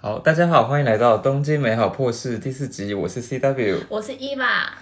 [0.00, 3.78] 好，大家好，欢迎来到东京美好破事第四集，我是 CW。
[3.88, 4.72] 我是伊娃，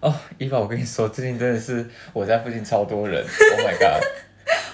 [0.00, 4.02] 哦，伊娃，我跟你说，最近真的是我家附近超多人， Oh my god！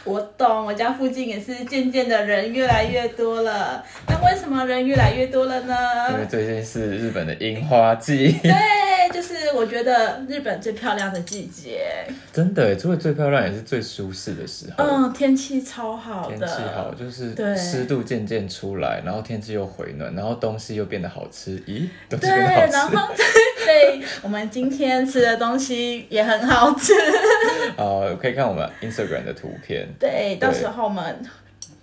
[0.04, 3.84] 我懂，我家附近也是渐渐的人越来越多了。
[4.08, 5.76] 那为什么人越来越多了呢
[6.12, 6.24] 因为？
[6.24, 8.54] 最近是日本的樱花季，对，就是
[9.60, 11.86] 我觉得日本最漂亮的季节，
[12.32, 14.82] 真的，除了最漂亮，也是最舒适的时候。
[14.82, 21.60] 嗯，天气超好的，天气好，就是对湿度渐渐出来，然后天气又回暖，然后东西又变得好吃。
[21.66, 22.72] 咦，东西对，变得好吃。
[22.72, 23.14] 然后
[23.66, 26.94] 对，我们今天吃的东西也很好吃。
[27.76, 29.86] 呃， 可以看我们 Instagram 的图片。
[29.98, 31.20] 对，到时候我们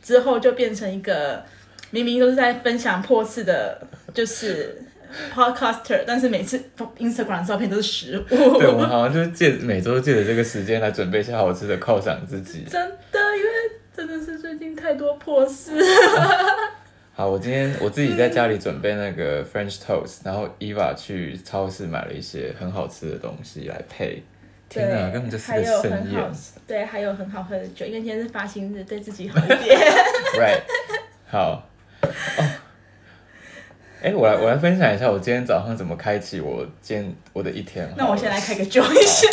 [0.01, 1.45] 之后就变成一个
[1.91, 3.79] 明明都是在分享破事的，
[4.15, 4.81] 就是
[5.33, 6.61] podcaster，但是每次
[6.97, 8.23] Instagram 照片都是食物。
[8.57, 12.63] 对，我们好像就是借每周借着这个时间来准备一些好吃的犒赏自己。
[12.69, 13.49] 真的，因为
[13.95, 15.71] 真的是最近太多破事。
[17.13, 24.23] 好，我今天我自己在家里准备那个 French toast，然后 Eva 去超市买了一些很好吃的东西来配。
[24.69, 26.31] 天哪，根本就是个盛宴。
[26.67, 29.79] 对，还有很好喝的酒，因为今天是发薪日，对自己好一点。
[30.37, 30.61] Right，
[31.25, 31.67] 好。
[32.03, 32.43] 哦，
[34.01, 37.89] 哎、我来我来分享一下我今天早上怎么开启我今天我的一天。
[37.97, 39.27] 那我先来开个酒一下，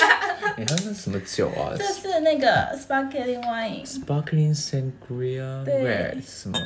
[0.57, 6.59] 你看这是什么酒啊 这是那个 sparkling wine，？Sparkling Sangria 对什么？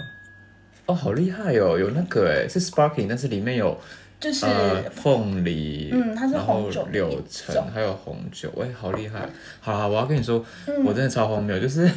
[0.86, 1.76] 哦，好厉害哦！
[1.78, 3.78] 有那个哎，是 Sparkling，但是里面有
[4.20, 9.28] 就是、呃，凤梨，嗯它是然后红酒柳橙，还有红酒，哎、好厉害！
[9.60, 11.91] 好好，我要跟你说，嗯我真的超荒谬，就是，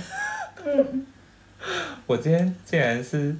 [0.65, 1.05] 嗯
[2.07, 3.33] 我今天竟然是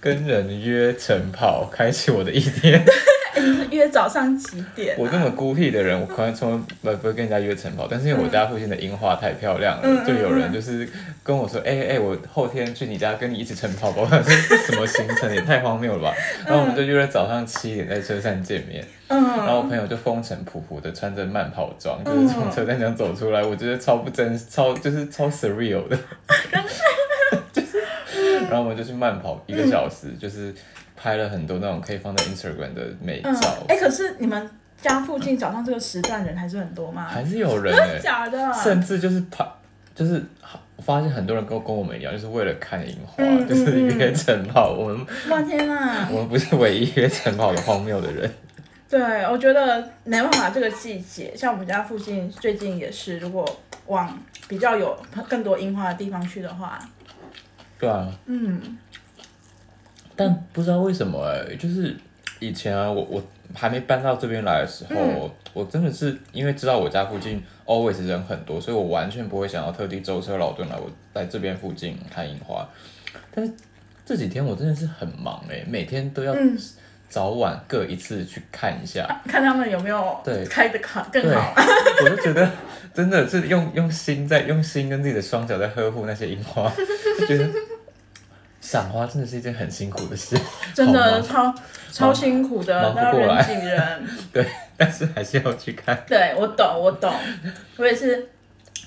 [0.00, 2.82] 跟人约晨跑，开启我的一天。
[3.36, 4.96] 哎你是约早上几点、啊？
[4.98, 10.88] 我这么孤僻的人，我可能从来不会跟人家约晨跑，但是因为我家附近的樱花太漂亮了，就有人就是
[11.22, 14.00] 跟我说，哎、哎、我后天去你家跟你一起晨跑吧。
[14.00, 16.14] 我想说这什么行程也太荒谬了吧！
[16.46, 18.82] 然后我们就约了早上七点在车站见面。
[19.08, 26.82] 嗯，然后我朋友就风尘仆仆的穿着慢跑装，就是从车站上走出来，我觉得超不真，超就是超 surreal 的，就是，
[28.48, 30.54] 然后我们就去慢跑一个小时，就是
[30.96, 34.48] 拍了很多那种可以放在 Instagram 的美嗯照，，哎、可是你们
[34.80, 37.06] 家附近早上这个时段人还是很多吗？
[37.08, 38.52] 还是有人真哎、的假的？
[38.54, 39.46] 甚至就是拍，
[39.94, 40.22] 就是
[40.76, 46.08] 我发现很多人跟跟我们一样，就是为了看樱花，嗯就是约晨跑，我们哇天啊！
[46.10, 48.30] 我们不是唯一约晨跑的荒谬的人，
[48.88, 53.44] 对，我觉得没办法，这个季节，像我们家附近最近也是，如果
[53.86, 54.18] 往
[54.48, 54.96] 比较有
[55.28, 56.78] 更多樱花的地方去的话，
[57.78, 58.78] 对啊，嗯
[60.14, 61.94] 但不知道为什么哎、就是
[62.40, 63.22] 以前啊，我我
[63.54, 72.68] 还没搬到这边来的时候，嗯我真的是因为知道我家附近 always 人很多，所以我完全不会想要特地舟车劳顿来我在这边附近看樱花。
[73.34, 73.52] 但是
[74.04, 76.58] 这几天我真的是很忙哎、每天都要嗯，
[77.08, 79.06] 早晚各一次去看一下。
[79.26, 81.54] 看他们有没有对开的卡更对，好。
[82.04, 82.50] 我就觉得
[82.92, 86.70] 真的是用用心在用心跟自己的双脚在呵护那些樱花，
[87.20, 87.48] 就觉得
[88.60, 90.36] 赏花真的是一件很辛苦的事，
[90.74, 91.54] 真的超
[91.92, 94.08] 超辛苦的，都要人挤人。
[94.32, 94.46] 对，
[94.76, 96.04] 但是还是要去看。
[96.06, 97.12] 对我懂，我懂，
[97.76, 98.28] 我也是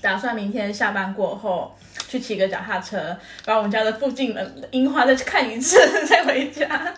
[0.02, 1.74] 打算明天下班过后
[2.08, 6.94] 去骑个脚踏车，把我们家的附近的樱花再去看一次， 再回家。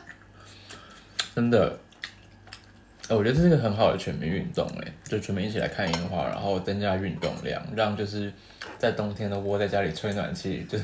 [1.36, 1.78] 真的，
[3.08, 8.32] 呃我觉得这是一个很好的全民运动哎，就全民一起来看樱花，然后增加运动量，让就是
[8.78, 10.84] 在冬天都窝在家里吹暖气， 就是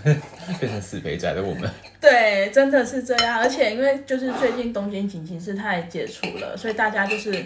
[0.59, 1.69] 变成死肥宅的我们。
[2.01, 7.45] 对，真的是这样，而且因为就是最近东京景情事态解除了，所以大家就是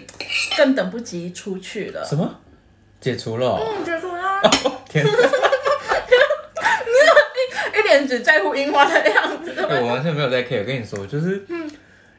[0.56, 2.04] 更等不及出去了。
[2.04, 2.38] 什么？
[3.00, 4.40] 解除了哦、嗯，解除啦，
[4.88, 5.04] 天，
[7.74, 9.52] 一脸只在乎樱花的样子。
[9.54, 10.60] 对我完全没有在 care。
[10.60, 11.44] 我跟你说，就是，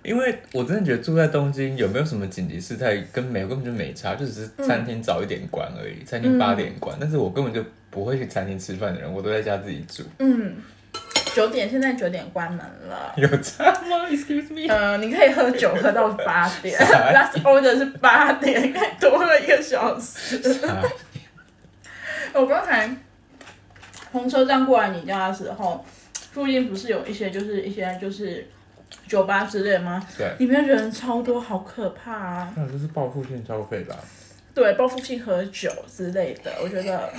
[0.03, 6.96] 因为我真的觉得住在东京有没有什么紧急事态，跟美国根本就没差，就只是餐厅早一点关而已，餐厅八点关。
[7.00, 10.03] 但是我根本就不会去餐厅吃饭的人，我都在家自己煮。
[10.19, 10.56] 嗯，
[11.34, 12.59] 九点现在九点关门
[12.90, 13.14] 了。
[13.18, 14.72] 有差吗？Excuse me。
[14.72, 20.38] 呃，你可以喝酒喝到八点，last order 是八点，应该多喝一个小时。
[20.67, 20.84] 啊
[22.34, 22.90] 我刚才
[24.11, 25.85] 从车站过来你家的时候，
[26.32, 28.47] 附近不是有一些就是一些就是
[29.07, 30.05] 酒吧之类的吗？
[30.17, 32.53] 对，里面人超多，好可怕啊！
[32.55, 33.95] 那就是报复性消费吧。
[34.53, 37.11] 对，报复性喝酒之类的，我觉得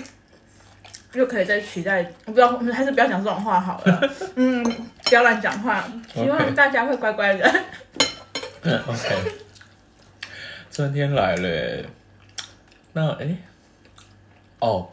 [1.13, 4.11] 又可以再取代，我不知道，我们还是不要讲这种话好了。
[4.37, 4.63] 嗯，
[5.05, 7.45] 不要乱讲话，希望大家会乖乖的。
[8.65, 9.33] OK，
[10.71, 11.85] 春天来了，
[12.93, 13.37] 那哎，
[14.61, 14.89] 哦，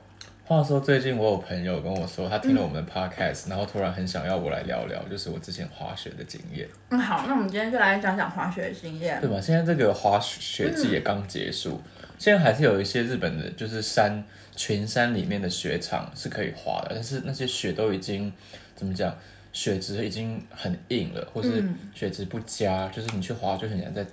[0.52, 9.22] 话说最近我有朋友跟我说，他听了我们的 podcast，、然后突然很想要我来聊聊，就是我之前滑雪的经验，嗯，好，那我们今天就来讲讲滑雪的经验。
[9.22, 9.40] 对吧？
[9.40, 11.82] 现在这个滑雪季也刚结束，
[12.18, 14.22] 现在还是有一些日本的，就是山
[14.54, 18.30] 群山里面的雪场是可以滑的，但是那些雪都已经
[18.76, 19.16] 怎么讲，
[19.54, 21.64] 雪质已经很硬了，或是
[21.96, 24.06] 雪质不佳，就是你去滑就很像在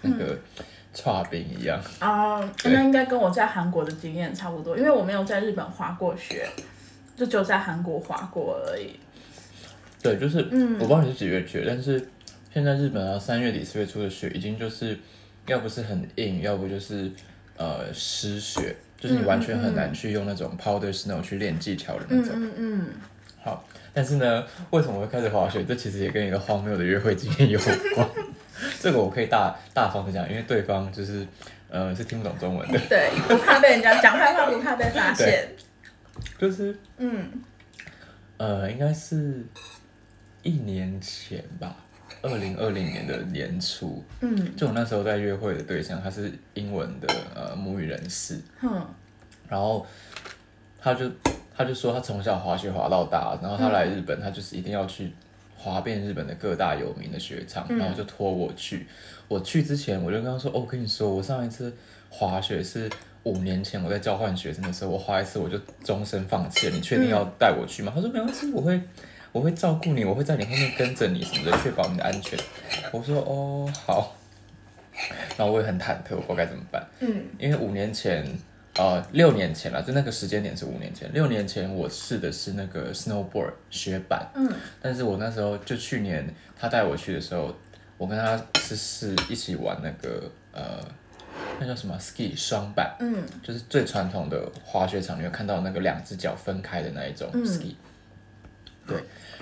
[0.00, 0.38] 那个
[0.94, 1.80] 刨冰一样。
[2.00, 6.48] 哦，那应该跟我在韩国的经验差不多，因为我没有在日本滑过雪，
[7.16, 8.98] 就只有在韩国滑过而已。
[10.02, 12.08] 对，就是嗯，我不知道你是几月去，但是
[12.54, 14.98] 现在日本啊，三月底四月初的雪已经就是，
[15.46, 17.10] 要不是很硬，要不就是
[17.56, 22.30] 呃湿雪，就是你完全很难去用那种 powder snow 去练技巧的那种。
[22.34, 22.86] 嗯嗯，
[23.42, 25.64] 好，但是呢，为什么我会开始滑雪？
[25.64, 27.58] 这其实也跟一个荒谬的约会经验有
[27.94, 28.08] 关。
[28.80, 31.26] 这个我可以大大方的讲，因为对方就是
[31.70, 35.48] 呃是听不懂中文的， 对，不怕被人家讲坏话，不怕被发现。
[36.38, 37.30] 就是嗯。
[38.38, 39.44] 呃应该是
[40.42, 41.74] 一年前吧，
[42.22, 44.56] 二零二零年的年初，嗯。
[44.56, 48.86] 就我那时候在约会的对象，他是英文的呃母语人士，嗯
[49.48, 49.84] 然后
[50.80, 51.10] 他就
[51.56, 55.12] 他就说他从小滑雪滑到大，然后他来日本，他就是一定要去
[55.58, 58.86] 滑遍日本的各大有名的雪场，然后就托我去。
[59.26, 61.70] 我去之前我就跟他说，哦，我跟你说，我上一次
[62.08, 62.88] 滑雪是
[63.24, 66.74] 五年前我在交换学生的时候，我滑一次我就终身放弃了。
[66.74, 67.92] 你确定要带我去吗？
[67.94, 68.80] 他说没关系，我会。
[69.30, 72.36] 我会照顾你，我会在你后面跟着你什么的，确保你的安全。
[72.90, 74.16] 我说哦好，
[75.36, 76.82] 然后我也很忐忑，我不知道该怎么办。
[77.00, 78.26] 嗯因为五年前，
[78.78, 81.12] 呃，六年前了，就那个时间点是五年前。
[81.12, 84.48] 六年前我试的是那个 snowboard 雪板，嗯
[84.80, 87.52] 但是我那时候就去年他带我去的时候，
[87.96, 90.80] 我跟他是试一起玩那个呃，
[91.58, 97.74] 那叫什么 ski 双板，嗯就是最传统的滑雪场，你会看到那个两只脚分开的那一种 ski，、
[98.86, 98.96] 对，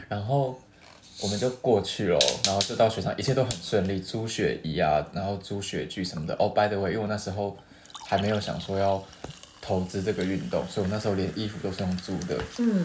[0.08, 0.58] 然后。
[1.22, 6.36] 我们就过去了，然后就到雪场，一切都很顺利，租雪衣啊，然后租雪具什么的。
[6.38, 7.56] 哦、b y the way，因为我那时候
[8.06, 9.02] 还没有想说要
[9.60, 12.38] 投资这个运动，所以我那时候连衣服都是用租的。
[12.58, 12.84] 嗯，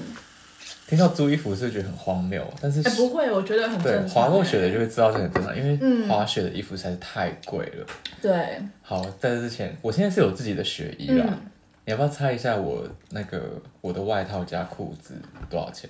[0.87, 3.99] 听到租衣服是不是觉得很荒谬，但是哎、不会，我觉得很对。
[4.07, 7.85] 滑过雪的就会知道这很正常，因为嗯滑雪的衣服实在是太贵了。
[8.21, 11.25] 对，好，在这之前，我现在是有自己的雪衣啦。
[11.29, 11.37] 嗯
[11.83, 15.15] 你要不要猜一下我那个我的外套加裤子
[15.49, 15.89] 多少钱？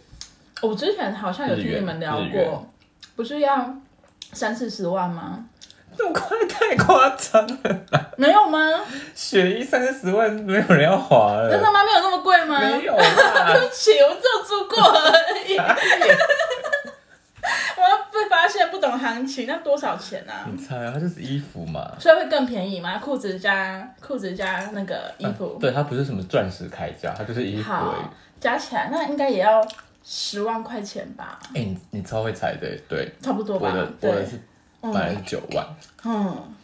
[0.61, 2.65] 我之前好像有听你们聊过，
[3.13, 3.75] 不是要
[4.31, 5.45] 三四十万吗？
[6.01, 8.59] 这么快太夸张了，没有吗？
[9.13, 11.83] 雪衣三十万没有人要滑了，真的吗？
[11.85, 12.59] 没有那么贵吗？
[12.59, 13.03] 没有啦。
[13.53, 15.11] 对不起，我只有租过而
[15.47, 15.55] 已。
[17.77, 20.47] 我要被发现不懂行情，那多少钱啊？
[20.51, 21.91] 你猜啊，它就是衣服嘛。
[21.99, 22.97] 所以会更便宜吗？
[22.97, 28.01] 裤子加裤子加那个衣服，对，它不是什么钻石铠甲，它就是衣服而已。
[28.01, 29.63] 好加起来那应该也要
[30.03, 31.37] 十万块钱吧？
[31.53, 33.81] 哎、你你超会猜的，对，差不多吧我的？
[33.81, 34.41] 我的对，是
[34.81, 35.67] 买的是九万，
[36.05, 36.55] 嗯。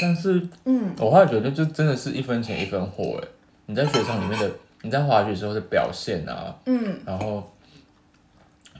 [0.00, 3.28] 但是嗯，我后来觉得就真的是一分钱一分货哎。
[3.66, 4.50] 你在雪场里面的，
[4.82, 7.48] 你在滑雪时候的表现啊，嗯，然后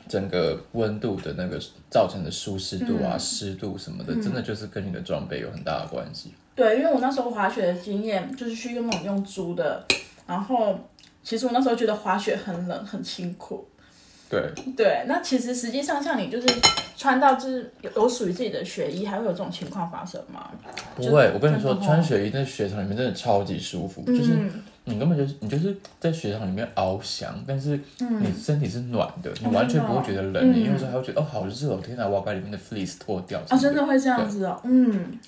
[0.08, 1.60] 整个温度的那个
[1.90, 3.06] 造成的舒适度嗯。
[3.10, 6.32] 啊、湿度什么的，真的就是跟你的装备有很大的关系。
[6.54, 9.84] 对，因为我那时候滑雪的经验就是去用那种用租的，
[10.26, 10.78] 然后
[11.22, 13.68] 其实我那时候觉得滑雪很冷很辛苦。
[14.30, 16.46] 对，对，那其实实际上像你就是
[16.96, 20.48] 穿到就是有有属于自己的雪衣，还会有这种情况发生吗？
[20.94, 24.50] 不会，我跟你说，穿雪衣在雪场里面真的超级舒服，就是嗯。
[24.84, 33.38] 你根本就是你就是在雪场里面翱翔，但是你身体是暖的，你哦完全不会觉得冷，你有时候还会觉得哦好热哦，天哪，我要把里面的 fleece 脱掉。
[33.48, 35.18] 啊，真的会这样子哦，嗯。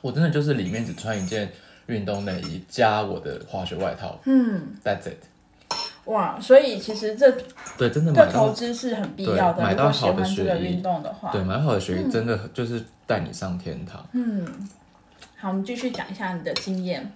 [0.00, 1.50] 我真的就是里面只穿一件
[1.86, 5.24] 运动内衣加我的滑雪外套嗯，，That's it。
[6.10, 7.30] 哇，所以其实这
[7.78, 9.54] 对，真的这买投资是很必要的。
[9.54, 14.04] 对买到好的欢这个雪衣运动的话，对买好的雪衣真的就是带你上天堂。
[14.12, 14.44] 嗯，
[15.36, 17.12] 好，我们继续讲一下你的经验。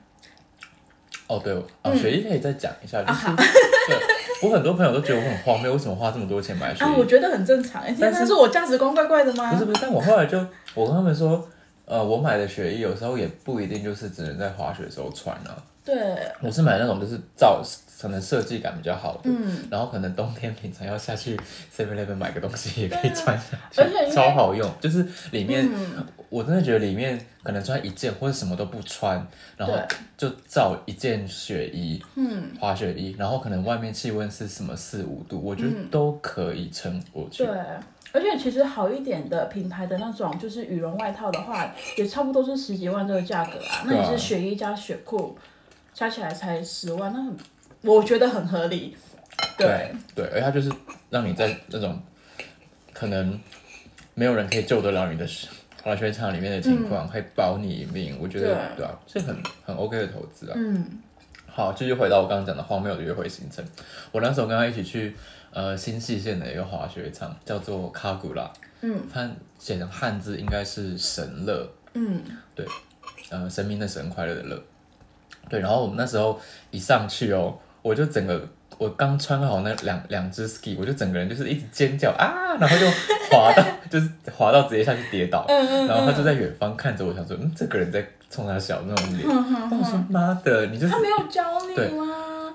[1.27, 3.27] 哦，对，嗯啊，雪衣可以再讲一下，啊就是
[3.89, 7.83] 对我很多朋友都觉得我很荒谬，为什么花这么多钱买雪啊，我觉得很正常。
[7.99, 9.51] 但是是我价值观怪怪的吗？
[9.53, 10.39] 不是不是，但我后来就
[10.75, 11.45] 我跟他们说，
[11.87, 15.57] 呃，我买的雪衣有时候也不一定就是只能在滑雪的时候穿啊。
[15.85, 15.95] 对，
[16.41, 17.63] 我是买那种就是造
[18.01, 21.37] 可能设计感比较好的，嗯，然后可能冬天平常要下去
[21.75, 24.71] Seven Eleven 买个东西也可以穿下去，而且超好用。
[24.81, 29.25] 就是里面、嗯我真的觉得里面可能穿一件或者什么都不穿，
[29.57, 29.79] 然后
[30.17, 37.45] 就照一件雪衣，嗯，滑雪衣，然后可能外面气温是什么四五度，我觉得都可以撑过去。
[37.45, 37.55] 对。
[38.15, 43.83] 而且其实好一点的品牌的那种就是羽绒外套的话，也差不多是十几万这个价格啊。
[43.85, 45.37] 那对啊也是雪衣加雪裤，
[45.93, 47.37] 加起来才十万，那很
[47.83, 48.97] 我觉得很合理。
[49.59, 50.71] 对，对，而它就是
[51.11, 52.01] 让你在那种
[52.93, 53.39] 可能
[54.15, 55.49] 没有人可以救得了你的时
[55.83, 58.17] 滑雪场里面的情况，会保你一命。
[58.21, 60.55] 我觉得对对啊，是很很 OK 的投资啊。
[60.57, 61.03] 嗯
[61.47, 63.65] 好，继续回到我刚刚讲的荒谬的约会行程。
[64.11, 65.15] 我那时候跟他一起去
[65.55, 68.51] 呃新细县的一个滑雪场，叫做卡古拉，
[68.83, 72.21] 嗯它写的汉字应该是神乐，嗯，
[72.55, 72.67] 对
[73.31, 74.63] 呃，神明的神，快乐的乐。
[75.49, 76.39] 对，然后我们那时候
[76.71, 78.47] 一上去哦，我就整个
[78.79, 82.87] 我刚穿好那两两只 ski，我就整个人就是一直尖叫啊，然后就
[83.31, 89.29] 滑到 就是滑到直接下去跌倒，嗯然后他就在远方看着我，想说嗯，这个人在冲他笑那种脸。
[89.29, 92.07] 我说妈的，你就是他没有教你对吗？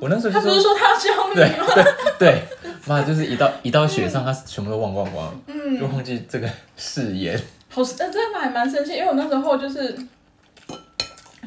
[0.02, 1.66] 我那时候就他不是说他要教你对吗？
[1.74, 1.84] 对
[2.20, 2.44] 对，
[2.90, 7.40] 妈就是一到一到雪上，他全部都忘光光，嗯就忘记这个誓言。
[7.70, 9.96] 好，呃，真的还蛮生气，因为我那时候就是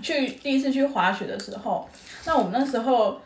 [0.03, 1.89] 去第一次去滑雪的时候，
[2.25, 3.21] 那我们那时候。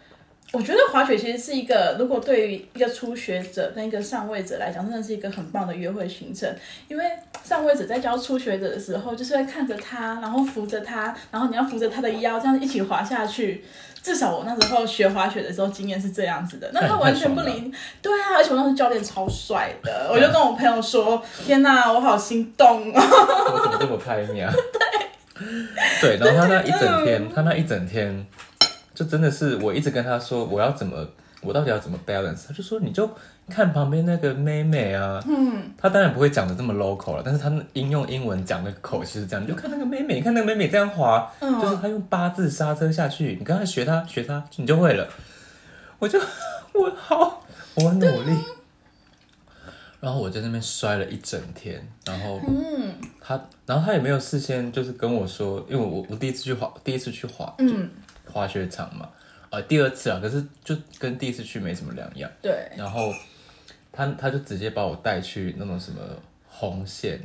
[0.53, 6.49] 我觉得滑雪其实是一个，如果对于一个初学者跟一个上位者来讲，真的是一个很棒的约会行程。
[6.87, 7.05] 因为
[7.43, 13.65] 上位者在教初学者的时候，就是会看着他，然后扶着他，然后你要扶着他的腰，这样一起滑下去。
[14.07, 23.03] 至少我那时候学滑雪的时候经验是这样子的，那他完全不太理，对啊，而且我那时教练超帅的，我就跟我朋友说：“天哪，我好心动啊。”
[23.53, 24.53] 我怎么这么开明啊？
[26.01, 28.25] 对，然后他那一整天，他那一整天，
[28.95, 31.05] 就真的是我一直跟他说我要怎么，
[31.41, 33.11] 我到底要怎么 balance，他就说你就
[33.49, 41.61] 看旁边那个妹妹啊，嗯，她当然不会讲的这么 local 了，但是她应用英文讲的口气是这样，你就看那个妹妹，你看那个妹妹这样滑，嗯。
[41.61, 45.09] 就是她用八字刹车下去，你刚才学她学她，你就会了，
[45.99, 46.19] 我就
[46.75, 47.43] 我好，
[47.77, 48.33] 我很努力。
[49.99, 52.93] 然后我在那边摔了一整天，然后嗯。
[53.21, 57.91] 他，然后她也没有事先就是跟我说，因为我我第一次去滑，第一次去滑，嗯，
[58.31, 59.09] 滑雪场嘛，
[59.51, 62.31] 呃，第二次啊，可是就跟第一次去没什么两样。
[62.41, 63.13] 对，然后
[63.97, 66.01] 他他就直接把我带去那种什么
[66.47, 67.19] 红线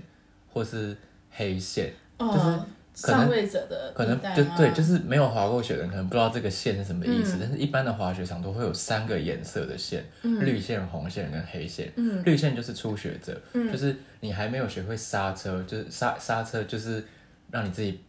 [0.52, 0.96] 或是
[1.30, 11.92] 黑线，就是，可能上位者的可能就对，就是没有滑过雪的人可能不知道这个线是什么意思，嗯但是一般的滑雪场都会有三个颜色的线，绿线、红线跟黑线。
[11.96, 17.04] 嗯绿线就是初学者，就是你还没有学会刹车，就是刹刹车就是
[17.50, 18.00] 让你自己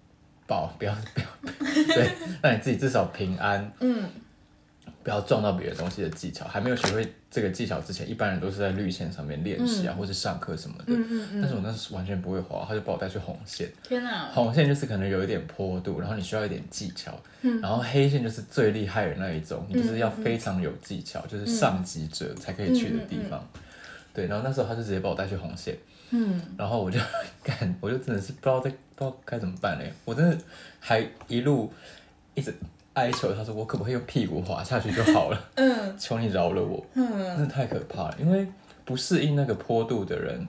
[0.47, 1.27] 保不要不要
[1.95, 4.05] 对，让你自己至少平安，嗯
[5.05, 6.45] 不要撞到别的东西的技巧。
[6.47, 10.85] 还没有学会这个技巧之前，一般人都是在绿线上面练习啊，或是上课什么的。
[10.89, 13.67] 嗯嗯嗯，但是我那时完全不会滑，他就把我带去红线。
[13.83, 17.19] 天哪，红线就是可能有一点坡度，然后你需要一点技巧。
[17.61, 23.43] 然后黑线就是最厉害的那一种，你就是要非常有技巧，就是上级者才可以去的地方。
[24.15, 25.75] 对，然后那时候他就直接把我带去红线，
[26.11, 27.01] 嗯，然后我就
[27.43, 30.37] 干，我就真的是不知道在不知道该怎么办嘞，我真的
[30.79, 31.73] 还一路
[32.35, 32.55] 一直
[32.95, 36.85] 哀求他说，我可不可以用屁股滑下去就好了， 嗯求你饶了我。
[36.95, 38.47] 嗯，真的太可怕了，因为
[38.85, 40.47] 不适应那个坡度的人，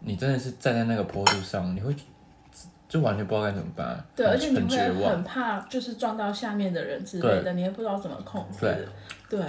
[0.00, 1.94] 你真的是站在那个坡度上，你会
[2.88, 5.12] 就完全不知道该怎么办，对，而且你很绝会望。
[5.12, 8.58] 很怕，就是撞到下面的人之类的，你也不知道怎么控制。
[8.60, 8.76] 对
[9.28, 9.40] 对，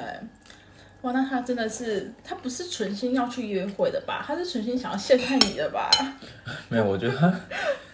[1.01, 4.24] 哇，那他真的是，他不是存心要去约会的吧？
[4.25, 5.89] 他是存心想要陷害你的吧？
[6.69, 7.33] 没有，我觉得他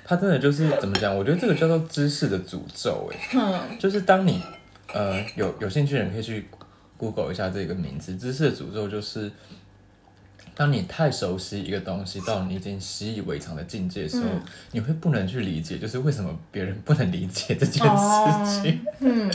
[0.08, 1.16] 他真的就是怎么讲？
[1.16, 4.42] 我觉得这个叫做知识的诅咒，哎，哼，就是当你
[4.94, 6.48] 呃有有兴趣的人可以去
[6.98, 9.30] Google 一下这个名字，知识的诅咒就是。
[10.56, 18.82] 当你太熟悉一个东西到你已经习以为常的境界的时候，嗯你会不能去理解，就是为什么别人不能理解这件哦事情。
[19.00, 19.32] 嗯，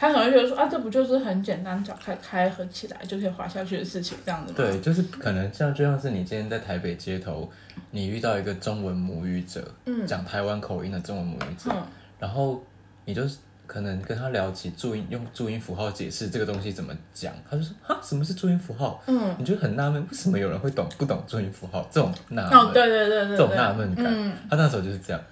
[0.00, 4.56] 他可能觉得说啊，这不就是很简单，脚开开合起来就可以滑下去的事情，这样子吗？
[4.56, 7.50] 对，就是可能像就像是你今天在台北街头，
[7.90, 11.82] 你遇到一个中文母语者，嗯讲台湾口音的中文母语者，嗯
[12.18, 12.64] 然后
[13.04, 19.02] 你就是可能跟他聊起注音，用注音符号解释这个东西怎么讲，他就说啊，什么是注音符号？
[19.06, 21.86] 嗯，你就很纳闷，为什么有人会懂不懂注音符号？
[21.92, 25.22] 这种纳闷，哦，对对对对对，这种纳闷感，嗯，他那时候就是这样。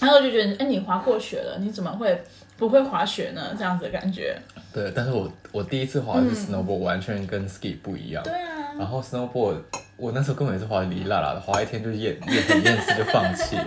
[0.00, 2.22] 然后就觉得，哎，你滑过雪了，你怎么会
[2.58, 3.54] 不会滑雪呢？
[3.56, 4.36] 这样子的感觉。
[4.72, 8.22] 对，但是我我第一次滑的是 snowboard，、完全跟 ski 不一样。
[8.24, 9.62] 对啊，然后 snowboard，
[9.96, 13.66] 我那时候根本也是滑的哩哩啦啦的，滑一天就厌厌很厌世就放弃了。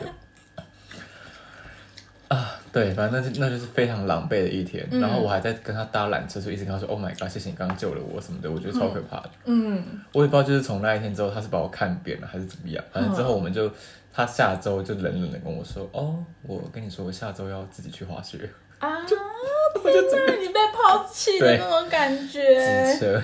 [2.27, 4.87] 啊，对，反正那就那就是非常狼狈的一天。
[4.91, 9.29] 然后我还在跟他搭缆车，所以一直跟他说 “Oh my god，谢谢你刚刚救了我”什么的，我觉得超可怕的。
[9.45, 9.83] 嗯，
[10.13, 12.81] 我也不知道，就是从那一天之后，他是把我看扁了还是怎么样。
[12.93, 13.69] 反正之后我们就，
[14.13, 18.49] 他下周就冷冷的跟我说：“哦，我跟你说，我下周要自己去滑雪。
[18.81, 22.97] 啊， 天哪，你被抛弃的那种感”觉。
[22.99, 23.21] 车，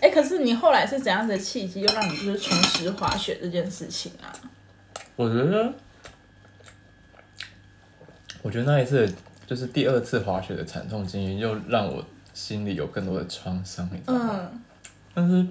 [0.00, 4.32] 哎，可是你后来是怎样的契机，又让你就是重拾滑雪这件事情啊？
[5.16, 5.72] 我觉得，
[8.42, 9.12] 我觉得那一次
[9.46, 14.40] 就是第二次滑雪的惨痛经验，又让我心里有更多的创伤，你知道吗？
[14.50, 14.60] 嗯
[15.16, 15.46] 但是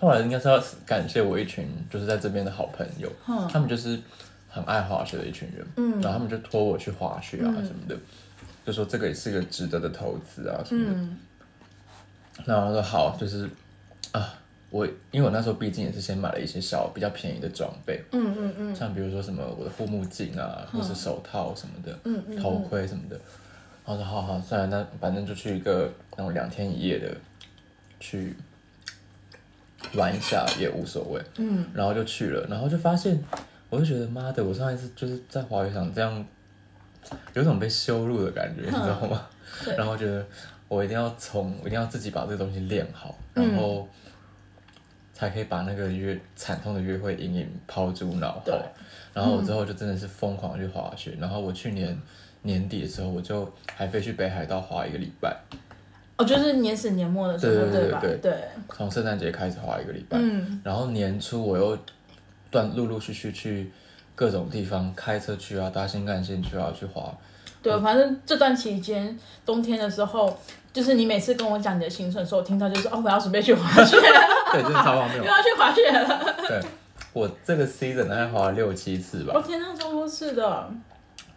[0.00, 3.96] 后来应该是要感谢我一群就是在这边的好朋友，哼他们就是
[4.58, 5.92] 很爱滑雪的一群人，嗯。
[6.00, 7.96] 然后他们就拖我去滑雪啊什么的，
[8.66, 10.92] 就说这个也是一个值得的投资啊什么的。
[10.94, 11.16] 嗯。
[12.44, 13.48] 然后我说好，就是
[14.12, 14.34] 啊，
[14.70, 18.74] 我因为我那时候毕竟也是先买了一些小比较便宜的装备，嗯嗯嗯。
[18.74, 22.36] 像比如说什么我的护目镜啊，或是手套什么的，嗯嗯。
[22.36, 23.18] 头盔什么的。
[23.86, 27.16] 然后说好好，算了，那反正就去一个那种两天一夜的
[27.98, 28.36] 去
[29.94, 31.22] 玩一下也无所谓。
[31.38, 33.18] 嗯，然后就去了，然后就发现，
[33.70, 36.24] 我就觉得妈的，我上一次就是在滑雪场这样，
[37.34, 39.26] 有种被羞辱的感觉，你知道吗？
[39.64, 40.24] 对 然后觉得
[40.68, 43.88] 我一定要从，我一定要自己把这个东西练好，然嗯后
[45.12, 48.52] 才可以把那个约惨痛的约会阴影抛诸脑后。
[49.14, 51.98] 然后我之后就真的是疯狂去滑雪，然后我去年
[52.42, 55.36] 年底的时候，我就还飞去北海道滑一个礼拜，
[56.16, 57.72] 哦，就是年始年末的时候，吧？
[57.72, 60.18] 对对对对对，从圣诞节开始滑一个礼拜。
[60.20, 61.76] 嗯然后年初我又
[62.50, 63.70] 断陆陆续续去
[64.14, 67.12] 各种地方开车去啊，搭新干线去啊，去滑。
[67.62, 70.38] 对，反正这段期间冬天的时候，
[70.72, 74.20] 就是你每次跟我讲你的行程的时候，我听到就是哦，我要准备去滑雪了，
[74.52, 75.18] 对，真的超方便。
[75.18, 76.36] 又要去滑雪了。
[76.46, 76.60] 对，
[77.12, 79.32] 我这个 season 大概滑了六七次吧。
[79.34, 80.70] 我天呐，超多次的。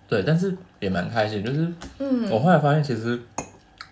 [0.07, 3.19] 对，但是也蛮开心，就是嗯我后来发现，其实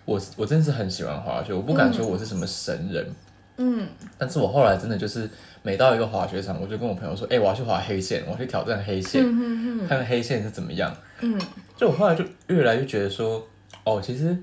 [0.04, 3.04] 我我真的是很喜欢滑雪，我不敢说我是什么神人，
[3.60, 3.86] 嗯。
[4.18, 5.28] 但是我后来真的就是
[5.62, 10.94] 每到一个滑雪场，我就跟我朋友说，哎、我要去滑黑线，我要去挑战黑线，嗯嗯看黑线是怎么样。
[11.20, 11.38] 嗯。
[11.76, 13.46] 就我后来就越来越觉得说，
[13.84, 14.36] 哦，其实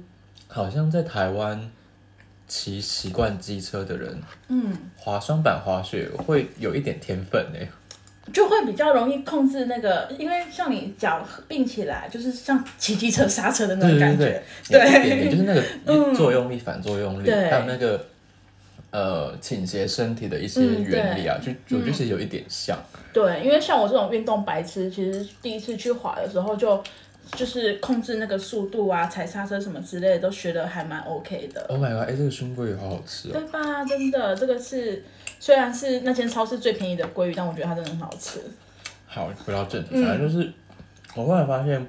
[0.47, 1.69] 好像在台湾
[2.47, 7.67] 骑习惯机车的人，嗯，滑双板滑雪会有一点天分哎。
[8.33, 14.43] 就会比较容易控制那个，因为像你脚并起来，就是像骑机车刹车的那种感对觉。
[14.67, 16.13] 对，对有一点点就是那个嗯。
[16.13, 17.50] 作用力、反作用力，对。
[17.50, 18.05] 还有那个
[18.91, 22.77] 呃倾斜身体的一些嗯原理啊，就我觉得其实有一点像。
[23.13, 26.84] 对，因为像我这种运动白痴，其实第一次去滑的时候就
[27.34, 31.65] 就是控制那个速度啊、踩刹车什么之类的，都学的还蛮 OK 的。
[31.67, 32.10] Oh my god！
[32.10, 33.32] 哎、这个熏鲑鱼好好吃哦。
[33.34, 33.84] 对吧？
[33.86, 35.04] 真的，这个是
[35.39, 38.39] 虽然是那间超市最便宜的鲑鱼，但我觉得它真的很好吃。
[39.06, 40.54] 好，回到正题，嗯反正就是、
[41.15, 41.86] 我后来发现，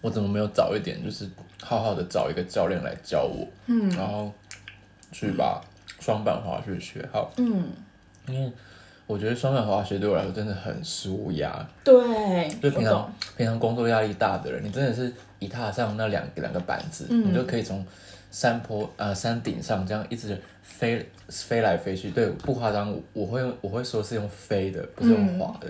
[0.00, 1.28] 我怎么没有早一点，就是
[1.62, 4.32] 好好的找一个教练来教我，嗯然后
[5.12, 5.60] 去把
[6.00, 7.68] 双板滑雪学好，嗯，
[8.26, 8.52] 因为
[9.06, 17.30] 我觉得双板滑雪对我来说真的很舒压，对，就平常平常工作压力大的人，你真的是一踏上那两两个板子，嗯。
[17.30, 17.84] 你就可以从
[18.30, 22.10] 山坡呃山顶上这样一直飞飞来飞去。
[22.10, 25.68] 对，不夸张，我我会我会说是用飞的，不是用滑的，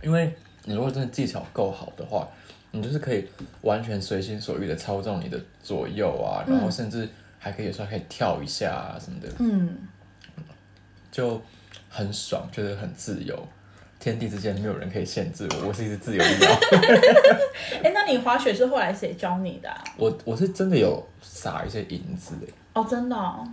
[0.00, 0.32] 因为
[0.64, 2.28] 你如果真的技巧够好的话，
[2.70, 3.26] 你就是可以
[3.62, 7.08] 完全随心所欲的操纵你的左右啊，然后甚至
[7.40, 9.76] 还可以有时候可以跳一下啊什么的，嗯，
[11.10, 11.42] 就
[11.88, 13.36] 很爽，觉得很自由。
[13.98, 16.50] 天地之间没有人可以限制我，我是一只自由鸟。
[17.84, 23.46] 哎，那你滑雪是后来谁教你的啊、我我是真的有撒一些银子诶，哦，真的、哦，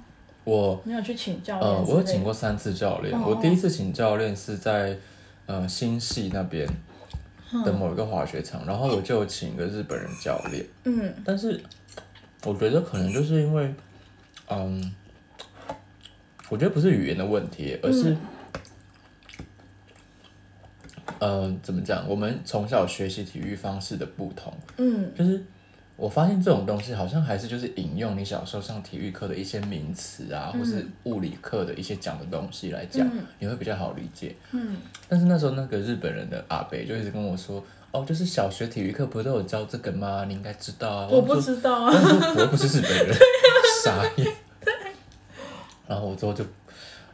[0.45, 1.83] 我没有去请教练？
[1.85, 4.97] 我有请过三次教练，哦我第一次请教练是在
[5.47, 6.65] 呃新系那边
[7.65, 11.13] 的某一个滑雪场，然后我就有请一个日本人教练，嗯。
[11.25, 11.61] 但是
[12.43, 13.73] 我觉得可能就是因为
[14.49, 14.93] 嗯，
[16.49, 18.15] 我觉得不是语言的问题，而是。
[21.19, 22.07] 呃，怎么讲？
[22.07, 25.43] 我们从小学习体育方式的不同，嗯就是
[25.95, 34.35] 我发现这种东西好像还是就是引用你小时候上体育课的一些名词啊，或是物理课的一些讲的东西来讲，嗯你会比较好理解。
[34.51, 34.77] 嗯
[35.09, 37.65] 但是那时候那个日本人的阿北就一直跟我说，
[37.97, 40.25] 哦，就是小学体育课不是都有教这个吗？
[40.27, 41.07] 你应该知道啊。
[41.09, 41.91] 我不知道啊。
[42.35, 43.15] 我又不是日本人，
[43.83, 44.33] 傻眼。
[45.87, 46.43] 然后我之后就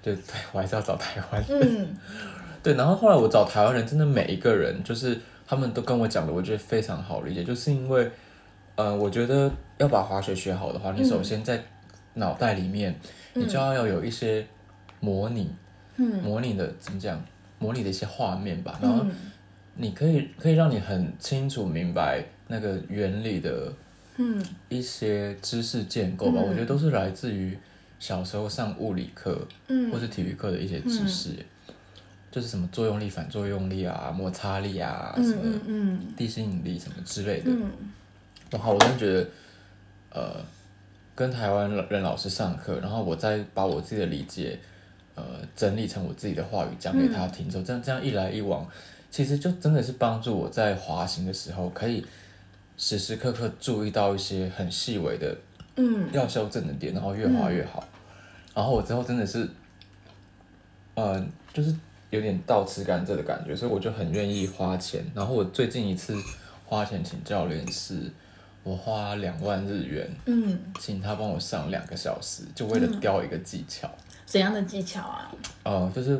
[0.02, 1.60] 就对我还是要找台湾人。
[1.62, 1.98] 嗯
[2.63, 8.10] 对，然后后来我找台湾人，真的每一个人，就是他们都跟我讲的，我觉得非常好理解，就是因为，
[8.76, 11.62] 呃，我觉得要把滑雪学好的话，你首先在
[12.13, 12.98] 脑袋里面，
[13.34, 14.48] 你就要有一些
[15.02, 15.54] 模拟，
[15.98, 17.22] 嗯模拟的怎么讲，
[17.60, 19.12] 模拟的一些画面吧，然后嗯
[19.76, 23.74] 你可以可以让你很清楚明白那个原理的
[24.18, 27.58] 嗯一些知识建构吧，我觉得都是来自于
[28.00, 29.92] 小时候上物理课，嗯。
[29.92, 31.32] 或是体育课的一些知识，
[32.32, 36.00] 就是什么作用力、反作用力啊、摩擦力啊、什嗯么嗯嗯。
[36.16, 37.50] 地心引力什么之类的。
[37.50, 37.72] 嗯。
[38.52, 39.30] 然后我真的觉得，
[40.12, 40.36] 呃，
[41.16, 44.60] 跟台湾人老师上课，然后我再把我自己的理解，
[45.16, 45.24] 呃，
[45.56, 48.68] 整理成我自己的话语讲给他听之后，这样这样一来一往，
[49.13, 52.04] 其实就真的是帮助我在滑行的时候，可以
[52.78, 55.38] 时时刻刻注意到一些很细微的
[55.76, 57.88] 嗯要修正的点，然后越滑越好。
[58.56, 59.47] 然后我之后真的是，
[60.95, 61.76] 嗯、就是
[62.10, 65.06] 有点倒吃甘蔗的感觉，所以我就很愿意花钱。
[65.13, 66.17] 然后我最近一次
[66.65, 68.12] 花钱请教练是，
[68.63, 73.88] 我花两万日元嗯，请他帮我上两个小时，就为了雕一个技巧。
[74.26, 75.32] 怎样的技巧啊？
[75.62, 76.19] 呃，就是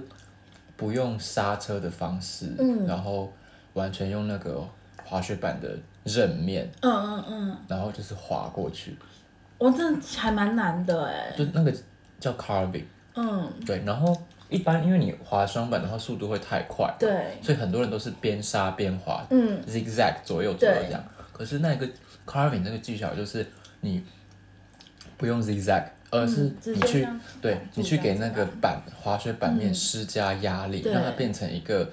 [0.84, 2.86] 不用刹车的方式，嗯。
[2.86, 3.32] 然后
[3.72, 4.62] 完全用那个
[5.02, 8.98] 滑雪板的刃面，嗯嗯嗯，然后就是滑过去，
[9.58, 11.34] 我真的还蛮难的哎。
[11.38, 11.74] 就那个
[12.20, 12.84] 叫 carving。
[13.16, 14.14] 嗯，对，然后
[14.50, 21.02] 一般因为你滑双板的话，速度会太快，对，所以很多人都是边刹边滑嗯，zigzag 左右左右这样。
[21.32, 21.88] 可是那个
[22.26, 23.46] carving 那个技巧就是
[23.80, 24.04] 你
[25.18, 27.08] 不用 zigzag，而是你去、
[27.42, 31.90] 对你去给那个板滑雪板面嗯施加压力，对让它变成一个。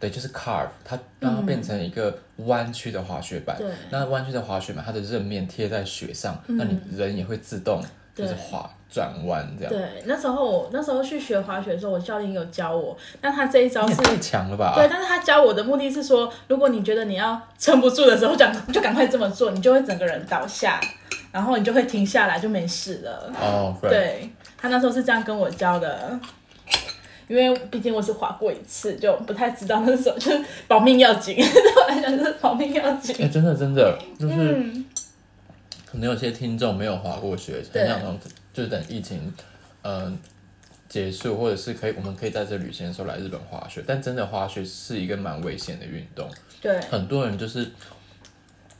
[0.00, 3.56] 对，就是 carve，它让它变成一个弯曲的滑雪板。
[3.56, 7.82] 对那弯曲的滑雪板，它的刃面贴在雪上，那你人也会自动
[8.14, 9.72] 就是滑转弯这样。
[9.72, 14.74] 对，那时候我那时候去学滑雪的时候，我教练有教我，那他这一招是太强了吧！
[14.74, 20.78] 对，但是他教我的目的是说，如果你觉得你要撑不住的时候，讲就赶快这么做，你就会整个人倒下，
[21.34, 23.32] 然后你就会停下来，就没事了。
[23.40, 26.16] 哦，对，对他那时候是这样跟我教的，
[27.26, 33.16] 因为毕竟我是滑过一次，就不太知道那时候就是保命要紧， 对我来讲就是保命要紧。
[33.16, 33.32] 哎、紧。
[33.32, 34.84] 真的真的，就是、嗯，
[35.84, 38.16] 可能有些听众没有滑过雪，很想从
[38.52, 39.34] 就是等疫情
[39.82, 40.16] 嗯、
[40.88, 46.30] 结束，或者是可以我们可以在这旅行的时候来日本滑雪，但真的滑雪是一个蛮危险的运动，
[46.62, 47.68] 对，很多人就是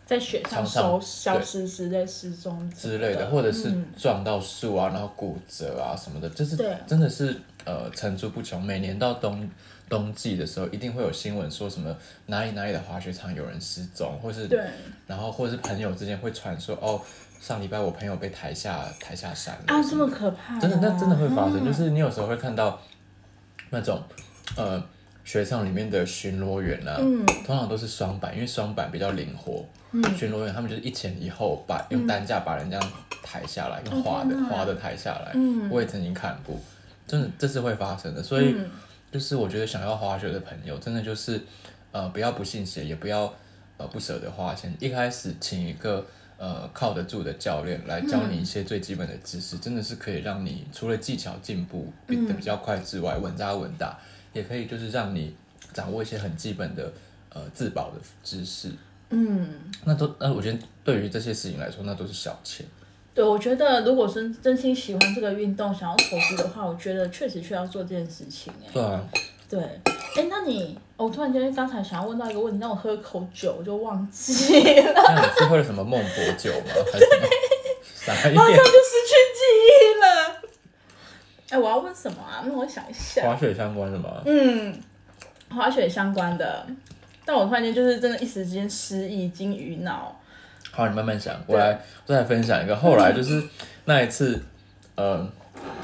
[0.07, 3.87] 在雪上常常消消失失在失踪之类的，或者是嗯。
[3.97, 8.63] 撞到树啊，然后骨折啊什么的，就是真的是呃层出不穷。
[8.63, 9.49] 每年到冬
[9.89, 14.63] 冬季的时候，一定会有新闻说什么哪里哪里的滑雪场有人失踪，或是对。
[15.07, 17.01] 然后或者是朋友之间会传说哦，
[17.41, 19.63] 上礼拜我朋友被抬下抬下山了。
[19.67, 22.79] 啊，这么么可怕、真的那真的会发生，嗯就是你有时候会看到
[23.71, 24.03] 那种
[24.57, 24.83] 呃
[25.25, 29.65] 雪场里面的巡逻员啊，嗯通常都是双板，因为双板比较灵活。
[29.93, 35.33] 嗯巡逻员他们就是一前一后把用担架把人这样抬下来，用滑的滑的抬下来。
[35.35, 36.57] 嗯我也曾经看过，
[37.07, 38.23] 真的这是会发生的。
[38.23, 38.71] 所以嗯
[39.13, 41.41] 就是我觉得想要滑雪的朋友，真的就是
[41.93, 43.33] 呃不要不信邪，也不要
[43.77, 44.75] 呃不舍得花钱。
[44.81, 46.05] 一开始请一个
[46.37, 53.97] 呃靠得住的教练来教你一些最基本的知识，真的是可以让你除了技巧进步变得比较快之外，稳扎稳打，
[54.35, 55.35] 也可以就是让你
[55.73, 56.93] 掌握一些很基本的
[57.33, 58.69] 呃自保的知识。
[59.09, 59.49] 嗯。
[59.85, 62.67] 那都那我觉得对于这些事情来说，那都是小钱。
[63.15, 68.53] 对，我觉得如果是真心喜欢这个运动，想要投资的话，我觉得确实需要做这件事情。
[68.61, 69.05] 哎，对啊，
[69.49, 69.61] 对，
[70.17, 74.33] 哎，那你，我突然间刚才想要问到一个问题，让我喝口酒，我就忘记
[74.81, 76.73] 了，那你是喝了什么孟婆酒吗？
[76.93, 77.29] 还是什么？
[77.95, 78.63] 傻一点马上就。
[78.63, 79.34] 失去。
[81.55, 82.43] 哎，我要问什么啊？
[82.45, 83.23] 那我想一下。
[83.23, 84.21] 滑雪相关的吗？
[84.25, 84.77] 嗯，
[85.49, 86.67] 滑雪相关的，
[87.25, 90.21] 但我突然间就是真的一时间失忆，金鱼脑。
[90.73, 91.71] 好，你慢慢想，我来，
[92.07, 92.75] 我再来分享一个。
[92.75, 93.41] 后来就是
[93.85, 94.43] 那一次，
[94.97, 95.31] 嗯，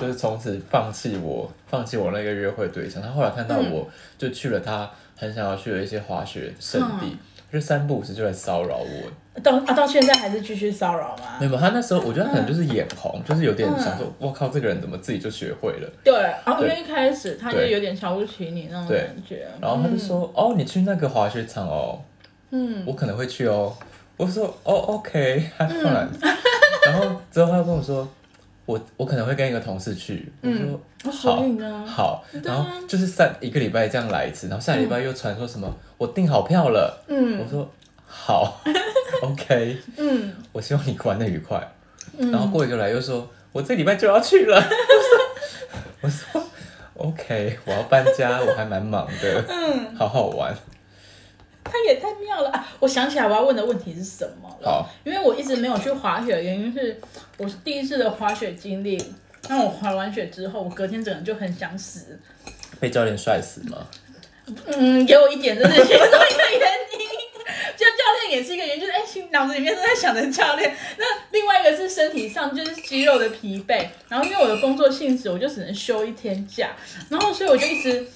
[0.01, 3.01] 就是从此放弃我，放弃我那个约会对象。
[3.01, 7.17] 他后来看到我，就去了他很想要去的一些滑雪圣地，
[7.53, 9.41] 就三不五时就来骚扰我。
[9.41, 11.39] 到啊，到现在还是继续骚扰吗？
[11.41, 15.91] 没有，他那时候我觉得他可能就是眼红，就是有点想说，我靠，这个人怎么自己就学会了？
[16.05, 17.71] 对，然后因为一开始他就对。
[17.71, 22.01] 有点瞧不起你那种感觉，然后他就说，哦，你去那个滑雪场哦，
[22.51, 23.73] 嗯，我可能会去哦。
[24.17, 26.07] 我说哦，OK，have fun、
[26.85, 28.07] 然后之后他又跟我说，
[28.71, 30.33] 我我可能会跟一个同事去。
[31.05, 31.45] 我说？
[31.87, 37.05] 好，对啊然后就是三一个礼拜这样来一次，然后下礼拜又传说什么、我订好票了。
[37.09, 37.69] 嗯我说
[38.07, 38.61] 好
[39.23, 41.67] ，OK， 嗯我希望你玩的愉快。
[42.19, 44.63] 然后过一个来又说，我这礼拜就要去了。
[46.03, 46.43] 我说
[46.95, 50.55] OK，我要搬家，我还蛮忙的，嗯，好好玩。
[51.71, 52.69] 他也太妙了啊！
[52.81, 54.69] 我想起来我要问的问题是什么了。
[54.69, 57.01] 好，因为我一直没有去滑雪的原因是，
[57.37, 59.03] 我是第一次的滑雪经历。
[59.49, 62.19] 那我滑完雪之后，我隔天整个就很想死。
[62.79, 63.87] 被教练帅死吗？
[64.67, 67.11] 嗯，也有一点这是其中一个原因。
[67.77, 70.77] 就教练也是一个原因，就是哎，心脑子里面都在想着教练。
[70.99, 76.77] 那另外一个是身体上就是肌肉的疲惫，然后因为我的工作性质，我就只能休一天假，
[77.09, 78.07] 然后所以我就一直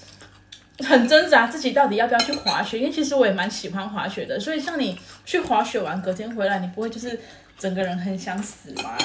[0.80, 4.40] 很挣扎自己到底要不要去滑雪，因为其实我也蛮喜欢滑雪的。
[4.40, 7.18] 所以像你去滑雪完隔天回来，你不会就是
[7.58, 8.96] 整个人很想死吗？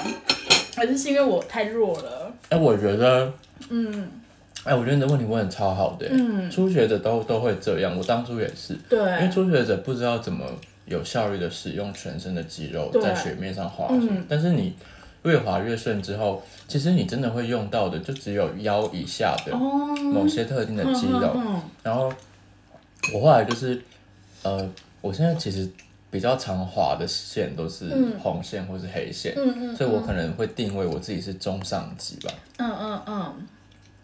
[0.75, 2.33] 还是是因为我太弱了？
[2.49, 3.31] 哎、我觉得，
[3.69, 4.09] 嗯
[4.63, 10.45] 哎，我觉得你的问题问的超好的，嗯，初学者都都会这样，我当初也是，对，因为初学者不知道怎么
[10.85, 14.73] 有效率的使用全身的肌肉在雪面上滑雪，但是你
[15.23, 21.35] 越滑越顺之后，其实你真的会用到的就只有腰以下的某些特定的肌肉，
[21.83, 22.11] 然后
[23.13, 23.81] 我后来就是，
[24.43, 24.69] 呃，
[25.01, 25.69] 我现在其实。
[26.11, 27.85] 比较常滑的线都是
[28.19, 29.35] 红线或是黑线，
[29.77, 32.33] 所以我可能会定位我自己是中上级吧。
[32.57, 33.47] 嗯嗯嗯，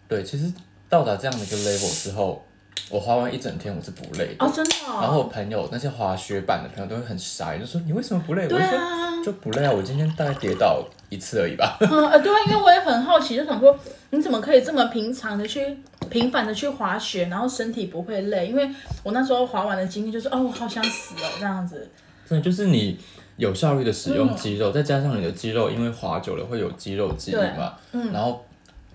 [0.06, 0.52] 对，其实
[0.88, 2.44] 到达这样的一个 level 之后，
[2.88, 4.44] 我滑完一整天我是不累的。
[4.44, 4.74] 哦，真的。
[4.86, 8.44] 然后我朋友那些滑雪板的朋友都会很傻，就说你为什么不累？
[8.44, 11.76] 我说就不累啊，我今天大概跌倒一次而已吧。
[11.82, 13.76] 嗯呃，对啊，因为我也很好奇，就想说
[14.10, 15.76] 你怎么可以这么平常的去
[16.08, 18.46] 频繁的去滑雪，然后身体不会累？
[18.46, 18.70] 因为
[19.02, 21.88] 我那时候滑完的经历就是，哦，我好想死哦，这样子。
[22.28, 22.98] 真的就是你
[23.36, 28.44] 有效率的使用肌肉，再加上你的肌肉，因为滑久了会有肌肉记忆嘛，嗯，然后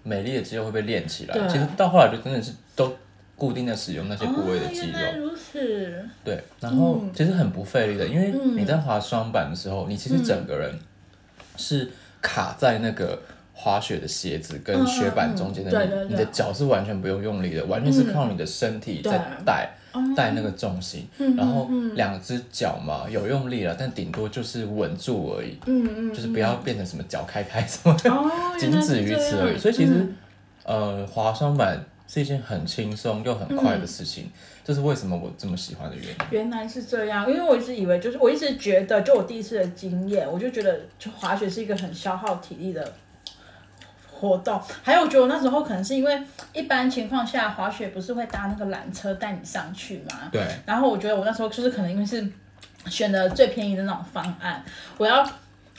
[0.03, 1.47] 美丽的肌肉会被练起来。
[1.47, 2.93] 其实到后来就真的是都
[3.41, 5.25] 固定的使用那些部位的肌肉。
[5.25, 6.05] 如此。
[6.23, 10.77] 对，然后其实很不费力的，因为你在滑双板的时候，你其实整个人
[11.57, 11.89] 是
[12.21, 13.19] 卡在那个
[13.51, 19.71] 滑雪的鞋子跟雪板中间的，你你的脚是完全不用用力的，完全是靠你的身体在带。
[20.15, 25.57] 带那个重心，然后两只脚嘛有用力了，但顶多就是稳住而已，
[26.15, 27.93] 就是不要变成什么脚开开什么，
[28.57, 29.57] 仅止于此而已。
[29.57, 30.07] 所以其实，
[30.63, 31.77] 呃，滑双板
[32.11, 34.29] 是一件很轻松又很快的事情，
[34.65, 36.15] 这是为什么我这么喜欢的原因。
[36.31, 42.93] 原来是这样，因为我一直以为，就是我一直觉得，就我第一次的经验，我就觉得，就滑雪是一个很消耗体力的。
[44.13, 46.21] 活动，还有我觉得我那时候可能是因为
[46.53, 50.29] 一般情况下滑雪不是会搭那个缆车带你上去嘛？
[50.31, 50.45] 对。
[50.63, 52.23] 然后我觉得我那时候就是可能因为是
[52.85, 54.63] 选的最便宜的那种方案，
[54.99, 55.27] 我要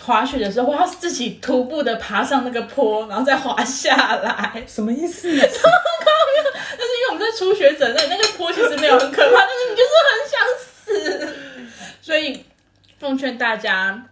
[0.01, 4.65] 滑雪的时候我要自己徒步的爬上那个坡，然后再滑下来。
[4.67, 5.29] 什么意思？
[7.43, 11.29] 初学者，那那个坡其实没有很可怕，但是你就是很想死。
[12.01, 12.45] 所以
[12.99, 14.07] 奉劝大家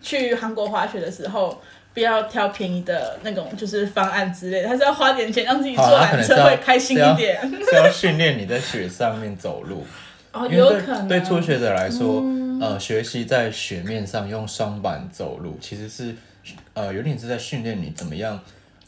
[0.00, 1.60] 去韩国滑雪的时候。
[1.94, 7.40] 不要挑便宜的那种，就是方案之类的，还是要花点钱让自己坐缆车会开心一点。
[7.48, 9.86] 是要训练你在雪上面走路。
[10.32, 11.06] 哦，有可能。
[11.06, 12.20] 对初学者来说，
[12.60, 16.16] 呃，学习在雪面上用双板走路，其实是
[16.72, 18.40] 呃有点是在训练你怎么样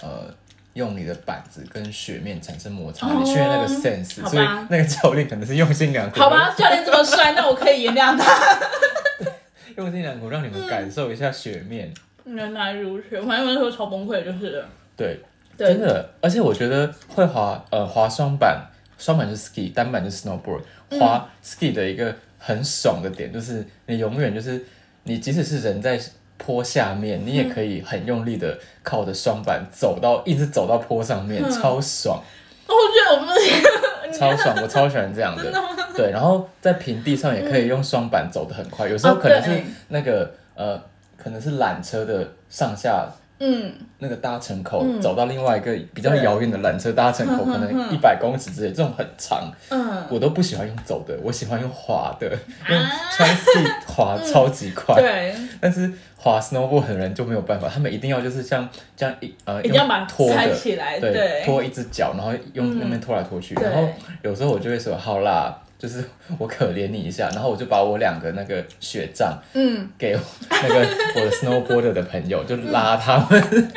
[0.02, 0.34] 呃
[0.76, 4.22] 用你的板子跟雪面产生摩擦，你训练那个 sense。
[4.28, 6.20] 所以那个教练可能是用心良苦。
[6.20, 8.60] 好吧，教练这么帅，那我可以原谅他。
[9.76, 11.92] 用心良苦，让你们感受一下雪面。
[12.26, 14.62] 原来如此，反正那时候超崩溃，就是
[14.96, 15.18] 对，
[15.56, 18.60] 真的，而且我觉得会滑呃滑双板，
[18.98, 20.60] 双板就是 ski，单板就是 snowboard，
[20.98, 24.62] 滑 ski 的一个很爽的点就是你永远就是
[25.04, 25.98] 你即使是人在
[26.38, 32.22] 坡下面，你也可以很用力的靠着双板走到一直走到坡上面，超爽。
[32.66, 35.52] 我觉得我们超爽，我超喜欢这样的。
[35.96, 40.80] 对，然后在平地上也可以用双板走得很快，有时候可能是那个呃。
[41.18, 52.80] 可能是缆车的上下，嗯，那个搭乘口走到另外一个比较遥远的缆车搭乘口，可能一百公尺之类，这种很长，嗯，我都不喜欢用走的，我喜欢用滑的，用
[53.12, 63.86] 穿 ski 滑超级快，对，但是滑 snowboard 的人就没有办法，他们一定要就是像这样一呃，一定要把拖起来，对，拖一只脚，然后用那边拖来拖去，然后
[64.22, 65.62] 有时候我就会说好啦。
[65.86, 66.04] 就是
[66.36, 70.18] 我可怜你一下，然后我就把我两个那个雪杖，嗯，给
[70.50, 70.80] 那个
[71.14, 73.70] 我的 snowboarder 的朋友，就拉他们，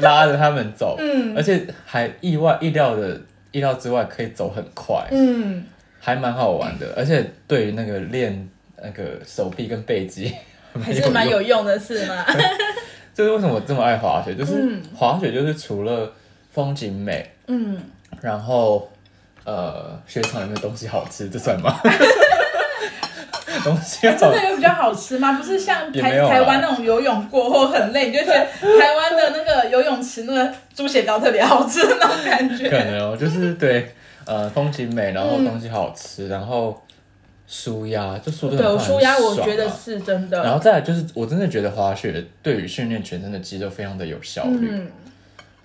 [0.00, 3.20] 拉着他们走，嗯，而且还意外意料的
[3.52, 5.64] 意料之外可以走很快，嗯，
[6.00, 8.48] 还蛮好玩的，而且对于那个练
[8.82, 10.32] 那个手臂跟背肌
[10.82, 12.26] 还是蛮有用的，是吗？
[13.14, 14.34] 就是为什么我这么爱滑雪？
[14.34, 16.12] 就是滑雪就是除了
[16.50, 17.78] 风景美，嗯，
[18.20, 18.88] 然后。
[19.44, 21.28] 呃，雪场有没有东西好吃？
[21.28, 21.80] 这算吗？
[23.64, 25.34] 东西真的有比较好吃吗？
[25.34, 32.68] 不是像台台湾那种游泳过后很累，你就觉得 台湾的那个游泳池那个猪血糕特别好吃那种感觉。
[32.68, 36.82] 可能哦，就是对，呃，风景美，然后东西好吃，然后
[37.46, 40.42] 舒压，就舒的对，舒压我觉得是真的。
[40.42, 44.82] 然后再来就是，我真的觉得滑雪对于训练全身的肌肉非常的有效率。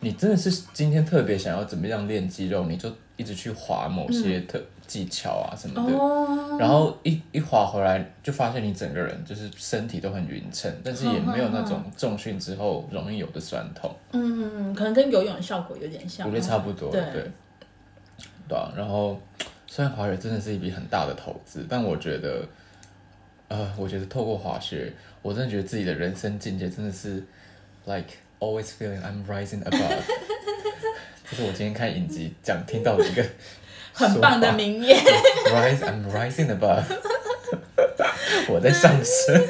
[0.01, 2.91] 你真的是今天特别想要怎么样练肌肉，你就。
[3.17, 13.93] 一直去滑某些特技巧啊什么的，然后一一滑回来就发现你整个人就是身体都很匀称，但是也没有那种重训之后容易有的酸痛。
[14.11, 16.25] 嗯，可能跟游泳的效果有点像。
[16.25, 16.89] 我觉得差不多。
[16.89, 19.19] 对对啊，然后
[19.65, 22.47] 虽然滑雪真的是一笔很大的投资，但我觉得，
[23.49, 27.21] 呃，我觉得透过滑雪，我真的觉得自己的人生境界真的是
[27.85, 28.07] ，like
[28.39, 30.03] always feeling I'm rising above。
[31.29, 33.23] 这是我今天看影集讲听到的一个
[33.93, 34.97] 很棒的名言。
[35.51, 36.83] Rise, I'm rising above。
[38.49, 39.43] 我在上升。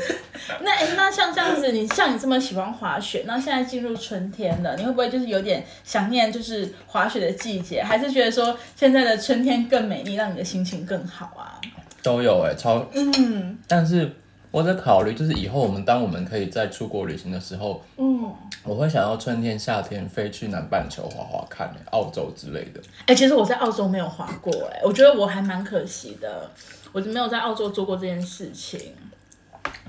[0.62, 11.60] 那哎、那像这样子，你像你这么喜欢滑雪，那现在进入春天了，你会不会就是有点想念就是滑雪的季节，还是觉得说现在的春天更美丽，让你的心情更好啊？
[12.02, 14.10] 都有哎、超嗯，但是
[14.50, 18.34] 我在考虑，就是以后我们当我们可以在出国旅行的时候，嗯，
[18.64, 22.82] 我会想要春天、夏天飞去南半球滑滑看、欸，澳洲之类的。
[23.06, 26.50] 哎、其实我在澳洲没有滑过、哎，我觉得我还蛮可惜的，
[26.92, 28.94] 我就没有在澳洲做过这件事情。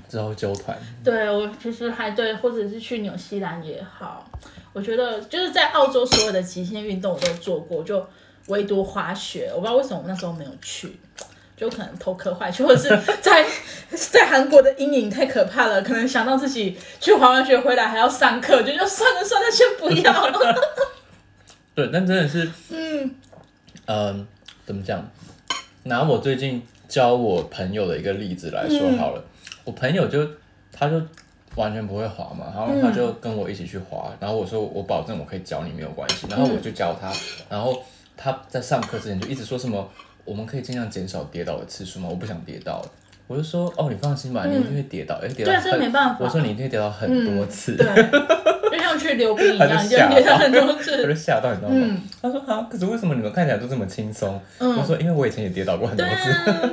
[0.09, 4.27] 之后纠团，对我其实还对，或者是去纽西兰也好，
[4.73, 8.03] 我觉得就是在澳洲所有的极限运动我都做过，就
[8.47, 10.99] 唯独滑雪，我不知道为什么我那时候没有去。
[11.59, 12.87] 就可能头磕坏去，或者是
[13.21, 13.45] 在
[13.91, 20.27] 在韩国的阴影太可怕了，可能想到自己去滑完雪回来还要上课，就就算了算了，先不要。
[20.27, 20.55] 了。
[21.75, 23.13] 对，但真的是，嗯，
[23.87, 24.27] 嗯，
[24.65, 25.05] 怎么讲？
[25.83, 29.21] 拿我最近教我朋友的一个例子来说好了，
[29.65, 30.25] 我朋友就
[30.71, 31.01] 他就
[31.55, 37.11] 完全不会滑嘛，然后他就跟我一起去滑，然后我说我保证我可以教你没有关系，然后我就教他，
[37.49, 37.83] 然后
[38.15, 39.89] 他在上课之前就一直说什么
[40.29, 42.07] 我们可以尽量减少跌倒的次数吗？
[42.09, 42.83] 我不想跌倒。
[43.25, 47.85] 我就说哦，你放心吧，你一定会跌倒，哎、跌倒对啊这没办法我说你一定会跌倒很多次，对，
[48.71, 51.07] 就像去溜冰一样， 你就跌倒很多，次 他。
[51.07, 51.97] 就吓到，你知道吗？
[52.21, 54.39] 他说啊，可是为什么你们看起来都这么轻松？
[54.59, 56.69] 我说因为我以前也跌倒过很多对次，啊，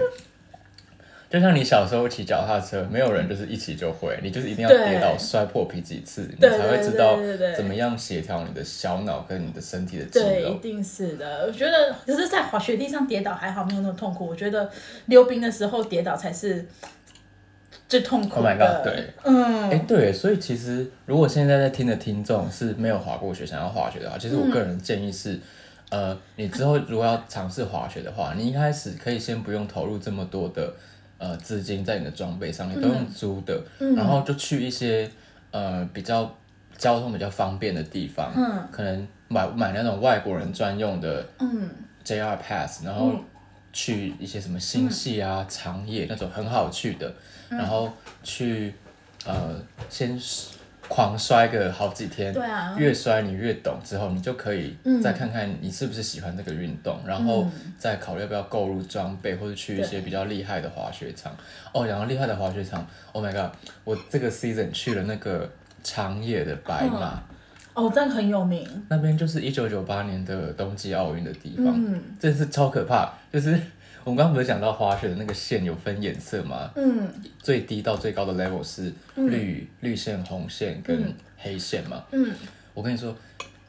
[1.30, 7.16] 就像你小时候骑脚踏车，没有人就是一起就会，你就是一定要跌倒摔破皮几次，你才会知道
[7.56, 10.54] 怎么样协调你的小脑跟你的身体的肌对，一。
[10.56, 11.46] 定是的。
[11.46, 14.26] 我觉得，只是在滑雪地上跌倒还好，没有那么痛苦。
[14.26, 14.68] 我觉得
[15.06, 16.66] 溜冰的时候跌倒才是
[17.88, 18.82] 最痛苦 Oh my 的。
[18.82, 25.38] god，对，嗯，哎、对，所以其实如果现在在听的听众是没有滑过雪，想要滑雪的话，其实我个人建议是，
[25.90, 30.74] 呃，你之后如果要尝试滑雪的话，你一开始可以先不用投入这么多的
[31.20, 33.62] 呃资金在你的装备上面，都用租的，
[33.94, 35.08] 然后就去一些
[35.52, 36.34] 呃比较
[36.76, 38.66] 交通比较方便的地方，嗯。
[38.72, 41.70] 可能买买那种外国人专用的嗯。
[42.02, 43.12] JR Pass，然后
[43.72, 47.14] 去一些什么新系啊、长野那种很好去的，
[47.50, 47.92] 然后
[48.24, 48.72] 去
[49.26, 49.54] 呃
[49.90, 50.18] 先
[50.90, 57.46] 狂摔个好几天，对啊越摔你越懂，之后你就可以再看看你是不是喜欢这个运动，然后
[57.78, 61.32] 再考虑要不要购入装备，或者去一些比较厉害的滑雪场。
[61.72, 63.52] 哦，讲到厉害的滑雪场，Oh my god，
[63.84, 65.48] 我这个 season 去了那个
[65.84, 67.22] 长野的白马。
[67.72, 68.68] 哦，这个很有名。
[68.88, 73.14] 那边就是一九九八年的冬季奥运的地方，嗯真是超可怕。
[73.32, 73.56] 就是
[74.04, 76.70] 我们刚刚不是讲到滑雪的那个线有分颜色吗？
[76.76, 77.08] 嗯
[77.42, 82.02] 最低到最高的 level 是绿、绿线、红线跟黑线嘛。
[82.12, 82.32] 嗯，
[82.74, 83.14] 我跟你说，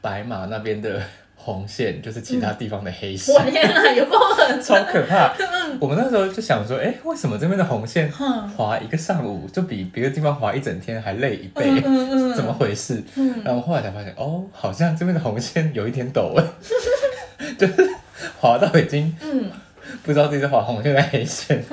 [0.00, 1.02] 白马那边的
[1.36, 4.60] 红线就是其他地方的黑线，我天啊，有够狠！
[4.62, 5.34] 超可怕。
[5.80, 11.64] 我们那时候就想说，哎、为什么这边的红线哼滑一个上午就比别的地方滑一整天还累一倍？
[11.64, 13.02] 嗯嗯嗯怎么回事？
[13.44, 16.44] 然后后来才发现，哦，好像这边的红线有一点陡哎，
[17.58, 17.88] 就是
[18.38, 19.50] 滑到已经嗯
[20.02, 21.64] 不知道自己在滑红线还是黑线。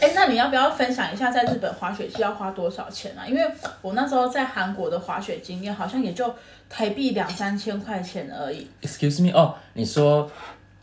[0.00, 3.26] 哎、那你要不要分享一下在日本滑雪是要花多少钱啊？
[3.26, 3.42] 因为
[3.82, 6.34] 我那时候在韩国的滑雪经验好像也就
[6.68, 8.68] 台币两三千块钱而已。
[8.82, 10.30] Excuse me，哦，你说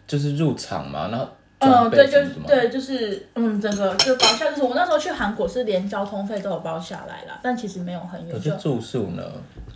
[0.08, 1.28] 就是入场嘛，然后
[1.60, 2.22] 嗯，对，就？
[2.46, 9.24] 对，就是嗯，整个就包下，就是我那时候去韩国是连交通费都有包下来啦，但其实没有很远，可是就住宿呢？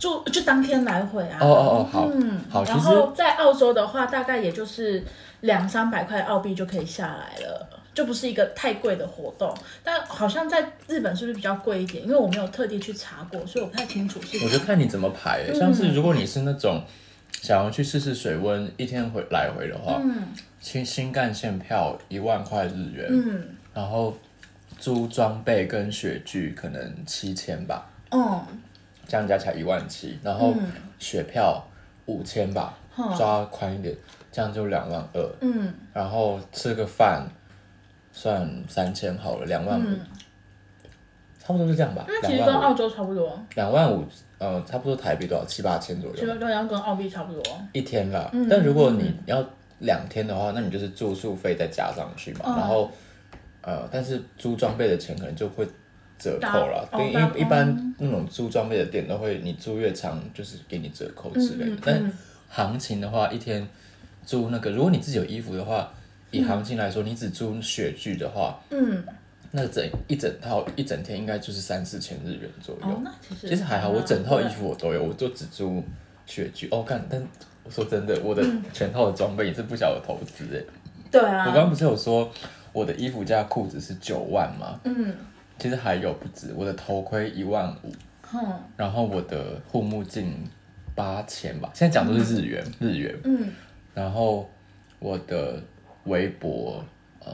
[0.00, 1.38] 住就当天来回啊。
[1.40, 5.04] 哦哦哦，好，嗯，好，其然实后在澳洲的话，大概也就是
[5.42, 9.54] 两三百块澳币就可以下来了，就不是一个太贵的活动。
[9.84, 12.02] 但好像在日本是不是比较贵一点？
[12.02, 14.44] 因为我没有特地去查过，所以我不太清楚是。
[14.44, 15.54] 我就看你怎么排欸。
[15.54, 16.82] 像是如果你是那种
[17.30, 20.28] 想要去试试水温，一天回来回的话，嗯
[20.60, 24.14] 新新干线票一万块日元，嗯然后
[24.78, 28.42] 租装备跟雪具可能七千吧，嗯
[29.10, 30.70] 这样加起来一万七，然后嗯。
[31.00, 31.60] 雪票
[32.04, 33.96] 五千吧，哼抓宽一点，
[34.30, 35.72] 这样就两万二，嗯。
[35.92, 37.26] 然后吃个饭
[38.12, 40.00] 算三千好了，两万五，嗯，
[41.38, 44.04] 差不多是这样吧，那其实跟澳洲差不多，两万五，
[44.38, 45.44] 呃，差不多台币多少？
[45.46, 46.16] 七八千左右。
[46.16, 46.26] 其。
[46.26, 47.42] 实对，要跟澳币差不多。
[47.72, 48.28] 一天啦。
[48.32, 48.46] 嗯。
[48.48, 49.42] 但如果你要
[49.78, 52.56] 两天的话，那你就是住宿费再加上去嘛，嗯。
[52.56, 52.90] 然后
[53.62, 55.66] 呃，但是租装备的钱可能就会
[56.20, 56.86] 折扣啦。
[56.92, 61.76] 对，打哦打一一般那种租装备的店都会，你租越长就是给你折扣之类的。
[61.84, 62.12] 但嗯
[62.48, 63.66] 行情的话，一天
[64.24, 65.92] 租那个，如果你自己有衣服的话。
[66.32, 69.02] 以行情来说，你只租雪具的话，嗯，
[69.50, 72.86] 那整一整套一整天应该就是三四千日元左右。
[72.86, 75.82] 哦，那其实其实还好，我整套衣嗯服我都有，我就只租
[76.26, 77.20] 雪具哦，干，但
[77.64, 80.62] 我说真的，我的全套的装备也是不小的投资哎。
[81.10, 82.30] 对啊，我刚刚不是有说
[82.72, 84.78] 我的衣服加裤子是九万吗？
[84.84, 85.12] 嗯，
[85.60, 87.92] 其实还有不止，我的头盔一万五，
[88.22, 88.40] 哼，
[88.78, 90.34] 然后我的护目镜
[90.94, 93.52] 八千吧，现在讲都是日元，日元，嗯，
[93.92, 94.48] 然后
[94.98, 95.62] 我的
[96.04, 96.82] 围脖
[97.22, 97.30] 呃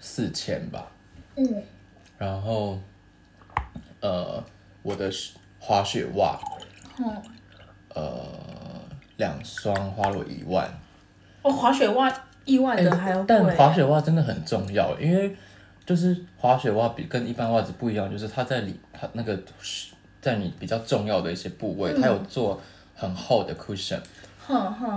[0.00, 0.90] 四千吧，
[1.36, 1.62] 嗯，
[2.16, 2.78] 然后
[4.00, 4.42] 呃
[4.82, 5.10] 我的
[5.60, 6.40] 滑雪袜
[6.96, 7.22] 哼，
[7.94, 8.24] 呃
[9.18, 10.66] 两双花了一万，
[11.42, 12.10] 哦，滑雪袜
[12.46, 13.22] 意外的还要
[13.54, 15.36] 滑雪袜真的很重要，因为
[15.88, 19.40] 就是滑雪袜比跟一般袜子不一样，就是它在里它那个
[20.20, 22.60] 在你比较重要的一些部位，它有做
[22.94, 23.98] 很厚的 cushion，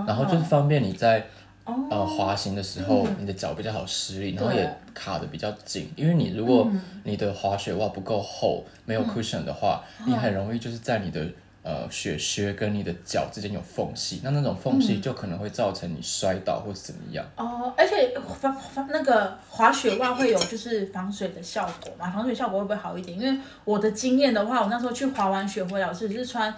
[0.06, 1.26] 然后就是方便你在
[1.64, 6.70] 哦，呃滑行的时候，你的脚比较好施力，然后也卡的比较紧，因为你如果
[7.06, 11.26] 你的滑雪袜不够厚，没有 cushion 的话，你很容易就是在你的
[11.64, 17.26] 呃雪靴跟你的脚之间有缝隙，那那种缝隙就可能会造成你摔倒或怎么样。
[17.36, 22.10] 哦，而且防防那个滑雪袜会有就是防水的效果嘛？
[22.10, 23.20] 防水效果会不会好一点？
[23.20, 26.54] 因为我的经验的话，我那时候去滑完雪回来，我只是穿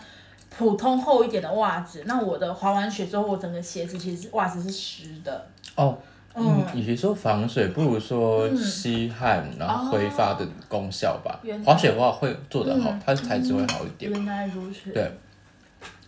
[0.50, 5.48] 普通厚一点的袜子，那我的滑完雪之后，我整个鞋子其实袜子是湿的。
[5.76, 5.98] 哦，
[6.36, 14.12] 嗯，与其说防水，不如说吸汗，然后挥发的功效吧滑雪的话会做得好，它的材质会好一点。
[14.12, 14.92] 原来如此。
[14.92, 15.12] 对，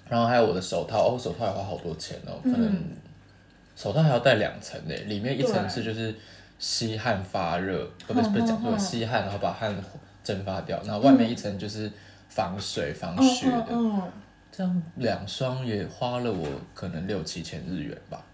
[0.10, 2.84] 然后还有我的手套，哦，手套也花好多钱哦，可能
[3.76, 5.70] 手套还要戴两层呢，里面一层对。
[5.70, 6.16] 是就是
[6.58, 9.76] 吸汗发热，不不是不是讲错，吸汗然后把汗
[10.24, 11.92] 蒸发掉，然后外面一层就是
[12.30, 13.68] 防水防雪的，
[14.52, 18.25] 这样两双也花了我可能六七千日元吧。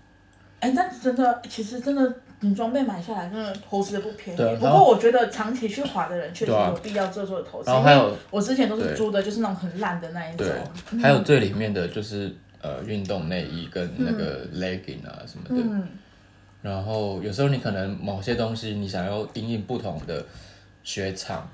[0.62, 4.55] 哎、但真的，其实真的，你装备买下来，真的投资的不便宜。
[4.57, 7.70] 不过我觉得长期去滑的人确实有必要做做投资。
[7.70, 10.47] 然后还有我之前都是租的，就是那种很烂的那一种
[10.91, 15.88] 对。，还有最里面的就是呃运动内衣跟那个 legging 啊什么的，嗯，
[16.62, 20.24] 然后有时候你可能某些东西你想要因应不同的
[20.84, 21.49] 雪场，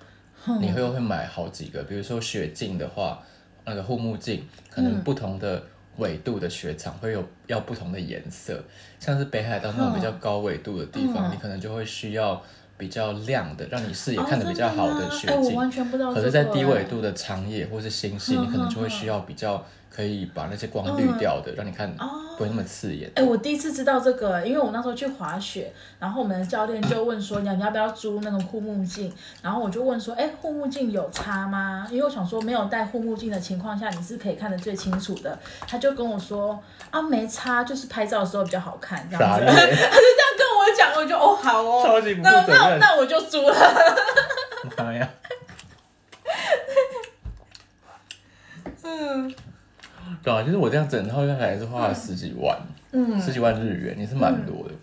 [0.59, 3.23] 你会会买好几个，比如说雪镜的话，
[3.63, 5.63] 那个护目镜可能不同的
[5.97, 8.63] 纬度的雪场会有要不同的颜色，
[8.99, 11.31] 像是北海道那种比较高纬度的地方，嗯。
[11.33, 12.41] 你可能就会需要
[12.77, 15.55] 比较亮的，让你视野哦看得比较好的雪镜。
[15.55, 16.13] 完全不知道。
[16.13, 22.07] 可是，在低纬哎度的长夜或是星系，嗯你可能就会嗯需要比较可以把那些光滤掉的，让你看哦
[22.37, 23.11] 不会那么刺眼。
[23.15, 29.11] 哎、我第一次知道这个，因为我那时候去滑雪，然后我们的教练就问说，你你要不要租那种护目镜？
[29.41, 31.87] 然后我就问说，哎、护目镜有差吗？
[31.89, 35.35] 因为我想说，没有戴护目镜的情况下，你是可以看得最清楚的。
[35.67, 36.59] 他就跟我说，
[36.91, 39.41] 啊，没差，就是拍照的时候比较好看，这样子。
[39.43, 43.55] 他就这样跟我讲，我就哦好哦，超级不负那责任那那我就输了。
[44.77, 45.09] 妈呀！
[48.83, 49.33] 嗯
[50.23, 52.57] 对啊，其实我这样整套下来是花了十几万，
[52.91, 54.73] 嗯，十几万日元，也是蛮多的。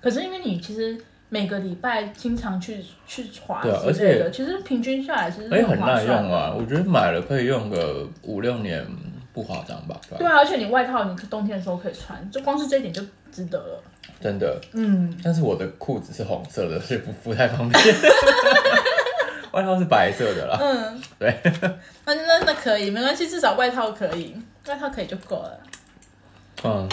[0.00, 0.98] 可是因为你其实
[1.28, 6.02] 每个礼拜经常去去滑对啊之类的，其实平均下来其实是而且很耐。
[6.04, 8.84] 用啊，我觉得买了可以用个五六年，
[9.32, 10.00] 不夸张吧？
[10.08, 10.18] 对吧？
[10.18, 13.02] 对啊，而且你外套你冬天的时候可以穿，就光是这一点就
[13.32, 13.82] 值得了。
[14.20, 14.60] 真的。
[14.72, 17.82] 嗯，但是我的裤子是红色的，所以不不太方便。
[19.52, 20.56] 外套是白色的啦。
[20.60, 21.40] 嗯，对，
[22.04, 24.34] 那那那可以，没关系，至少外套可以，
[24.68, 25.60] 外套可以就够了。
[26.62, 26.88] 嗯，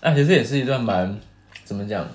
[0.00, 1.18] 那其实也是一段蛮
[1.64, 2.08] 怎么讲，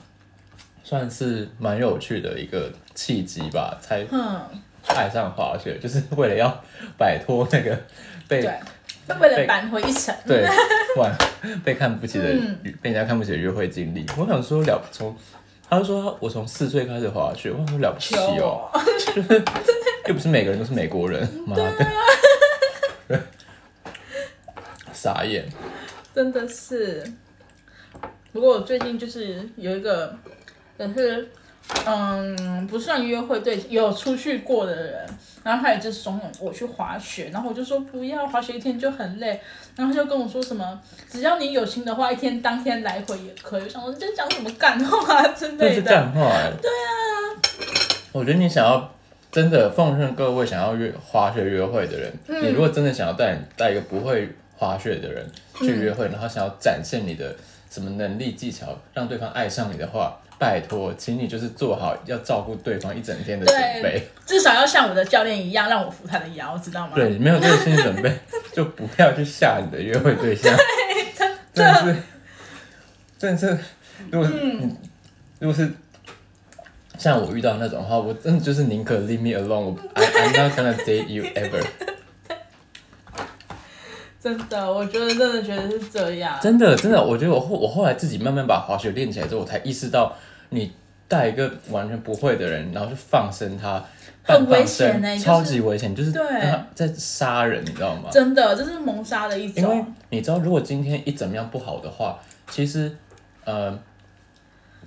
[0.84, 4.42] 算是蛮有趣的一个契机吧，才嗯，
[4.88, 6.64] 爱上滑雪，就是为了要
[6.98, 7.80] 摆脱那个
[8.28, 8.60] 被对，
[9.20, 10.16] 为了扳回一城。
[10.26, 10.48] 对，
[10.98, 11.12] 哇，
[11.64, 12.58] 被看不起的、嗯。
[12.82, 15.16] 被人家看不起的约会经历，我想说了从，
[15.70, 18.82] 他就说我从四岁开始滑雪，我想说了不起求哦，我，
[20.08, 23.22] 又不是每个人都是美国人， 妈的，
[24.94, 25.46] 傻眼，
[26.16, 27.04] 真的是。
[28.32, 30.16] 不过我最近就是有一个，
[30.80, 31.30] 也是，
[31.86, 35.06] 嗯，不算约会对，有出去过的人，
[35.44, 39.40] 然后他也就怂恿我去滑雪，然后我就说不要，滑雪一天就很累，
[39.76, 43.64] 然后他就跟我说什么，只要你有心的话，一天当天来回也可以。
[43.64, 45.82] 我想说你在讲什么干话之这是。
[45.82, 46.94] 干话哎、对啊，
[48.12, 48.94] 我觉得你想要
[49.32, 57.36] 真的奉劝各位想要约滑雪约会的人，嗯你如果真的想要带带一个不会滑雪的人去约会，然后想要展现你的
[57.70, 64.08] 什么能力技巧，让对方爱上你的话，拜托，请你就是做好要照顾对方一整天的准备。
[64.26, 66.94] 至少要像我的教练一样，让我扶他的腰，知道吗？
[66.96, 68.12] 对，没有这个心理准备，
[68.54, 70.54] 就不要去吓你的约会对象。
[71.54, 71.96] 真的是，
[73.18, 73.58] 真的是，
[74.10, 74.78] 如果是、嗯
[75.40, 75.70] 如果是
[76.98, 81.62] 像我遇到那种的话，我真的就是宁可 leave me alone，我 I I'm not gonna date you ever。
[84.24, 86.40] 真的，我觉得真的觉得是这样。
[86.42, 90.16] 真的真的，我觉得我后我后来自己慢慢把滑雪练起来之后，我才意识到，
[90.52, 90.72] 你
[91.10, 93.84] 带一个完全不会的人，然后去放生他，
[94.24, 98.10] 很危险欸超级危险，就是他在杀人，你知道吗？
[98.10, 99.84] 真的，这是谋杀的一因为。
[100.10, 102.18] 你知道，如果今天一怎么样不好的话，
[102.50, 102.96] 其实，
[103.44, 103.78] 呃，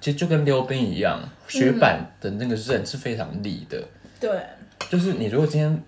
[0.01, 3.85] 其实就跟溜冰一样，雪板的那个刃是非常利的。
[4.19, 4.31] 对，
[4.89, 5.83] 就是你如果今天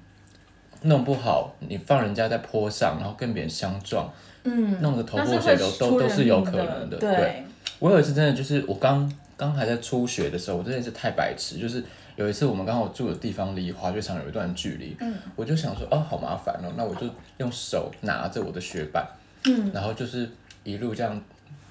[0.83, 4.11] 弄不好，你放人家在坡上，然后跟别人相撞，
[4.45, 6.97] 嗯，弄得头破血流都都是有可能的。
[6.97, 7.45] 对，
[7.79, 11.83] 我有一次真的就是我刚刚还在初学的时候，我真的是太白痴，就是
[12.16, 17.09] 有一次我们刚好住的地方离滑雪场有一段距离，嗯，我就想说哦好麻烦哦，那我就
[17.39, 19.07] 用手拿着我的雪板，
[19.45, 20.29] 嗯，然后就是
[20.64, 21.20] 一路这样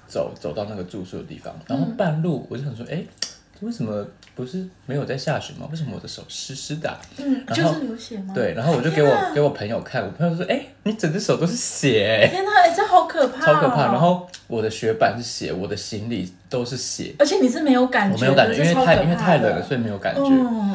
[0.06, 3.02] 走走到那个住宿的地方，然后半路我就想说，哎、
[3.60, 5.68] 为什么不是没有在下雪吗？
[5.70, 13.86] 为什么我的手湿湿的啊、嗯，就是流血吗？，对，然后我就给我给我朋友看，我朋友说，哎、你整只手都是血、哎，天哪，哎，这好可怕，超可怕。
[13.86, 17.14] 然，后我的雪板是血，我的行李都是血。
[17.18, 20.22] 而且你是没有感觉没有感觉，因为太因为太冷了，所以没有感觉。
[20.22, 20.74] 嗯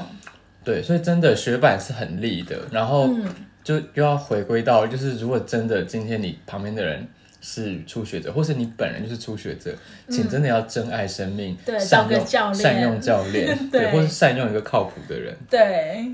[0.65, 3.25] 对，所以真的雪板是很利的，然后嗯，
[3.63, 7.05] 就又要回归到，就是如果真的今天你旁边的人
[7.45, 9.75] 是初学者，或是你本人就是初学者，
[10.09, 16.07] 请真的要珍爱生命，嗯对善用教练善用教练， 对对，或是善用一个靠谱的人，对，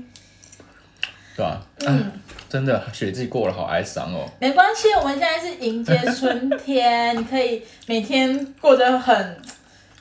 [1.36, 1.64] 对吧？
[1.86, 2.12] 嗯啊，
[2.48, 4.28] 真的雪季过了，好哀伤哦。
[4.40, 9.36] 没关系，我们现在是迎接春天， 你可以每天过得很。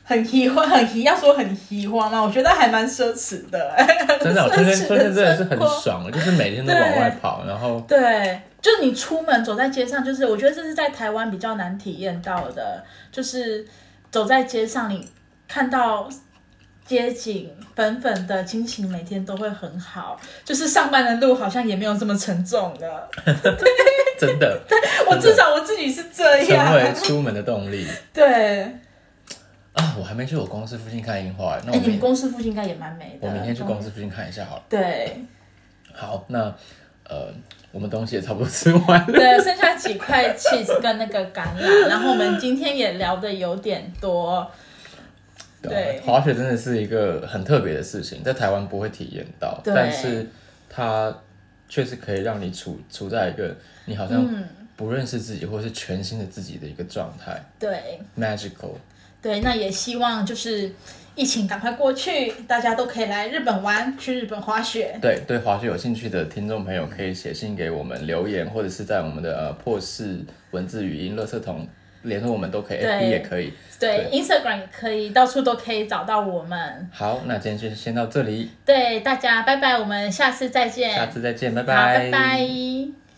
[0.10, 2.20] 很喜欢，很喜，要说很喜欢吗？
[2.20, 3.72] 我觉得还蛮奢侈的。
[4.20, 13.64] 真的，春天奢侈 春天真的是很爽，就是每天都往外跑，然后对，就是你出门走在街上，就是我觉得这是在台湾比较难体验到的，就是
[14.10, 15.08] 走在街上，你
[15.48, 16.10] 看到
[16.84, 23.08] 街景粉粉的，心情每天都会很好，就是上班的路好像也没有这么沉重了。
[24.20, 24.60] 真的
[25.08, 26.96] 我至少我自己是这成为样。
[26.96, 28.68] 出门的动力对，
[29.74, 29.96] 啊！
[30.00, 33.28] 我还没去我公司附近看樱花，那哎、你们公司附近应该也蛮美的。
[33.28, 34.64] 我明天去公司附近看一下好了。
[34.68, 35.18] 对
[35.94, 36.54] 好，那
[37.04, 37.34] 呃，
[37.72, 39.06] 我们东西也差不多吃完了。
[39.08, 44.50] 对，剩下几块 cheese 跟那个橄榄，然后我们今天也聊的有点多。
[45.62, 50.26] 对啊滑雪真的是一个很特别的事情，在台湾不会体验到，但是
[50.70, 51.14] 它
[51.68, 53.56] 确实可以让你处处在一个
[53.86, 54.48] 你好像嗯，
[54.78, 58.00] 不认识自己，或是全新的自己的一个状态对。
[58.18, 58.72] ，magical。
[59.22, 60.72] 对，那也希望就是
[61.16, 64.98] 疫情赶快过去，大家都可以来日本玩，去日本滑雪。
[65.02, 70.20] 对对，滑雪有兴趣的听众朋友可以写信给我们留言，或者是在我们的呃破事
[70.52, 71.68] 文字语音垃圾桶
[72.04, 73.54] 联络我们都可以对，FB 也可以。
[73.78, 76.90] 对 i n s t a g r a m 也可以，到处都可以找到我们。
[76.94, 80.96] 好，那今天就先到这里，对大家，拜拜，我们下次再见。
[80.96, 83.09] 下次再见，拜拜，拜拜